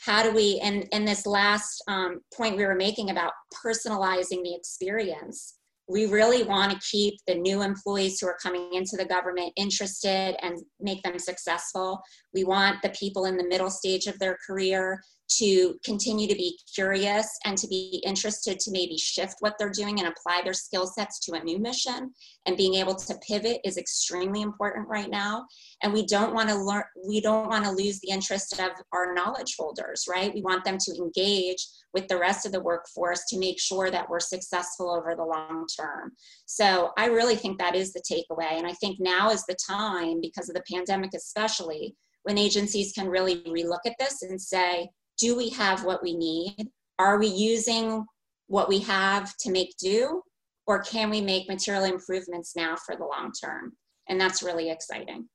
how 0.00 0.22
do 0.22 0.32
we, 0.32 0.58
and, 0.60 0.88
and 0.92 1.06
this 1.06 1.26
last 1.26 1.82
um, 1.86 2.22
point 2.34 2.56
we 2.56 2.64
were 2.64 2.74
making 2.74 3.10
about 3.10 3.32
personalizing 3.64 4.42
the 4.42 4.54
experience 4.54 5.58
we 5.92 6.06
really 6.06 6.42
want 6.42 6.72
to 6.72 6.78
keep 6.90 7.14
the 7.26 7.34
new 7.34 7.60
employees 7.60 8.18
who 8.18 8.26
are 8.26 8.38
coming 8.42 8.72
into 8.72 8.96
the 8.96 9.04
government 9.04 9.52
interested 9.56 10.34
and 10.42 10.58
make 10.80 11.02
them 11.02 11.18
successful. 11.18 12.00
We 12.32 12.44
want 12.44 12.80
the 12.82 12.88
people 12.90 13.26
in 13.26 13.36
the 13.36 13.46
middle 13.46 13.70
stage 13.70 14.06
of 14.06 14.18
their 14.18 14.38
career 14.46 15.02
to 15.38 15.74
continue 15.84 16.28
to 16.28 16.34
be 16.34 16.58
curious 16.74 17.38
and 17.44 17.56
to 17.56 17.66
be 17.66 18.02
interested 18.04 18.58
to 18.60 18.70
maybe 18.70 18.98
shift 18.98 19.36
what 19.40 19.54
they're 19.58 19.70
doing 19.70 19.98
and 19.98 20.08
apply 20.08 20.42
their 20.42 20.52
skill 20.52 20.86
sets 20.86 21.18
to 21.20 21.32
a 21.32 21.42
new 21.42 21.58
mission. 21.58 22.12
And 22.46 22.56
being 22.56 22.74
able 22.74 22.94
to 22.94 23.18
pivot 23.26 23.60
is 23.64 23.78
extremely 23.78 24.42
important 24.42 24.88
right 24.88 25.08
now. 25.10 25.46
And 25.82 25.92
we 25.92 26.06
don't 26.06 26.34
want 26.34 26.48
to 26.48 26.56
learn 26.56 26.84
we 27.06 27.20
don't 27.20 27.48
want 27.48 27.64
to 27.64 27.70
lose 27.70 28.00
the 28.00 28.10
interest 28.10 28.58
of 28.58 28.70
our 28.92 29.14
knowledge 29.14 29.56
holders 29.58 30.06
right? 30.08 30.34
We 30.34 30.42
want 30.42 30.64
them 30.64 30.78
to 30.78 30.94
engage 30.96 31.66
with 31.94 32.08
the 32.08 32.18
rest 32.18 32.46
of 32.46 32.52
the 32.52 32.60
workforce 32.60 33.24
to 33.28 33.38
make 33.38 33.60
sure 33.60 33.90
that 33.90 34.08
we're 34.08 34.20
successful 34.20 34.90
over 34.90 35.14
the 35.14 35.24
long 35.24 35.66
term 35.78 36.12
so 36.46 36.90
i 36.96 37.06
really 37.06 37.36
think 37.36 37.58
that 37.58 37.74
is 37.74 37.92
the 37.92 38.02
takeaway 38.10 38.52
and 38.52 38.66
i 38.66 38.72
think 38.74 38.98
now 39.00 39.30
is 39.30 39.44
the 39.46 39.56
time 39.66 40.20
because 40.20 40.48
of 40.48 40.54
the 40.54 40.64
pandemic 40.72 41.10
especially 41.14 41.94
when 42.24 42.38
agencies 42.38 42.92
can 42.92 43.08
really 43.08 43.42
relook 43.42 43.80
at 43.84 43.94
this 43.98 44.22
and 44.22 44.40
say 44.40 44.88
do 45.18 45.36
we 45.36 45.50
have 45.50 45.84
what 45.84 46.02
we 46.02 46.16
need? 46.16 46.68
Are 46.98 47.18
we 47.18 47.28
using 47.28 48.04
what 48.48 48.68
we 48.68 48.80
have 48.80 49.36
to 49.38 49.50
make 49.50 49.76
do? 49.78 50.22
Or 50.66 50.82
can 50.82 51.10
we 51.10 51.20
make 51.20 51.48
material 51.48 51.84
improvements 51.84 52.54
now 52.56 52.76
for 52.76 52.96
the 52.96 53.04
long 53.04 53.32
term? 53.32 53.72
And 54.08 54.20
that's 54.20 54.42
really 54.42 54.70
exciting. 54.70 55.28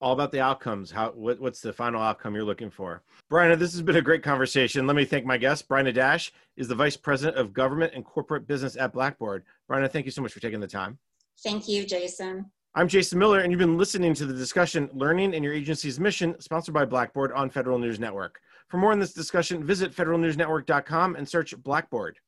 All 0.00 0.12
about 0.12 0.32
the 0.32 0.40
outcomes. 0.40 0.90
How 0.90 1.10
what, 1.10 1.40
what's 1.40 1.60
the 1.60 1.72
final 1.72 2.00
outcome 2.00 2.34
you're 2.34 2.44
looking 2.44 2.70
for? 2.70 3.02
Bryna, 3.30 3.58
this 3.58 3.72
has 3.72 3.82
been 3.82 3.96
a 3.96 4.02
great 4.02 4.22
conversation. 4.22 4.86
Let 4.86 4.96
me 4.96 5.04
thank 5.04 5.26
my 5.26 5.36
guest. 5.36 5.68
Bryna 5.68 5.92
Dash 5.92 6.32
is 6.56 6.68
the 6.68 6.74
Vice 6.74 6.96
President 6.96 7.36
of 7.36 7.52
Government 7.52 7.92
and 7.94 8.04
Corporate 8.04 8.46
Business 8.46 8.76
at 8.76 8.92
Blackboard. 8.92 9.44
Bryna, 9.70 9.90
thank 9.90 10.06
you 10.06 10.12
so 10.12 10.22
much 10.22 10.32
for 10.32 10.40
taking 10.40 10.60
the 10.60 10.66
time. 10.66 10.98
Thank 11.42 11.68
you, 11.68 11.84
Jason. 11.84 12.50
I'm 12.74 12.88
Jason 12.88 13.18
Miller, 13.18 13.40
and 13.40 13.52
you've 13.52 13.60
been 13.60 13.78
listening 13.78 14.14
to 14.14 14.26
the 14.26 14.34
discussion 14.34 14.90
Learning 14.92 15.34
in 15.34 15.42
Your 15.42 15.52
Agency's 15.52 16.00
Mission, 16.00 16.34
sponsored 16.40 16.74
by 16.74 16.84
Blackboard 16.84 17.30
on 17.32 17.48
Federal 17.48 17.78
News 17.78 18.00
Network. 18.00 18.40
For 18.68 18.78
more 18.78 18.90
on 18.90 18.98
this 18.98 19.12
discussion, 19.12 19.64
visit 19.64 19.94
federalnewsnetwork.com 19.94 21.14
and 21.16 21.28
search 21.28 21.56
Blackboard. 21.62 22.18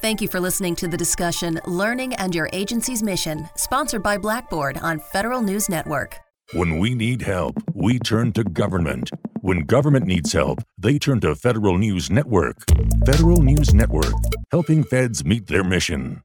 Thank 0.00 0.20
you 0.20 0.28
for 0.28 0.38
listening 0.38 0.76
to 0.76 0.86
the 0.86 0.96
discussion 0.96 1.60
Learning 1.66 2.14
and 2.14 2.32
Your 2.32 2.48
Agency's 2.52 3.02
Mission, 3.02 3.48
sponsored 3.56 4.02
by 4.02 4.18
Blackboard 4.18 4.78
on 4.78 5.00
Federal 5.00 5.42
News 5.42 5.68
Network. 5.68 6.20
When 6.52 6.78
we 6.78 6.94
need 6.94 7.20
help, 7.20 7.62
we 7.74 7.98
turn 7.98 8.32
to 8.32 8.42
government. 8.42 9.10
When 9.42 9.66
government 9.66 10.06
needs 10.06 10.32
help, 10.32 10.60
they 10.78 10.98
turn 10.98 11.20
to 11.20 11.34
Federal 11.34 11.76
News 11.76 12.10
Network. 12.10 12.56
Federal 13.04 13.42
News 13.42 13.74
Network, 13.74 14.14
helping 14.50 14.82
feds 14.82 15.26
meet 15.26 15.48
their 15.48 15.62
mission. 15.62 16.22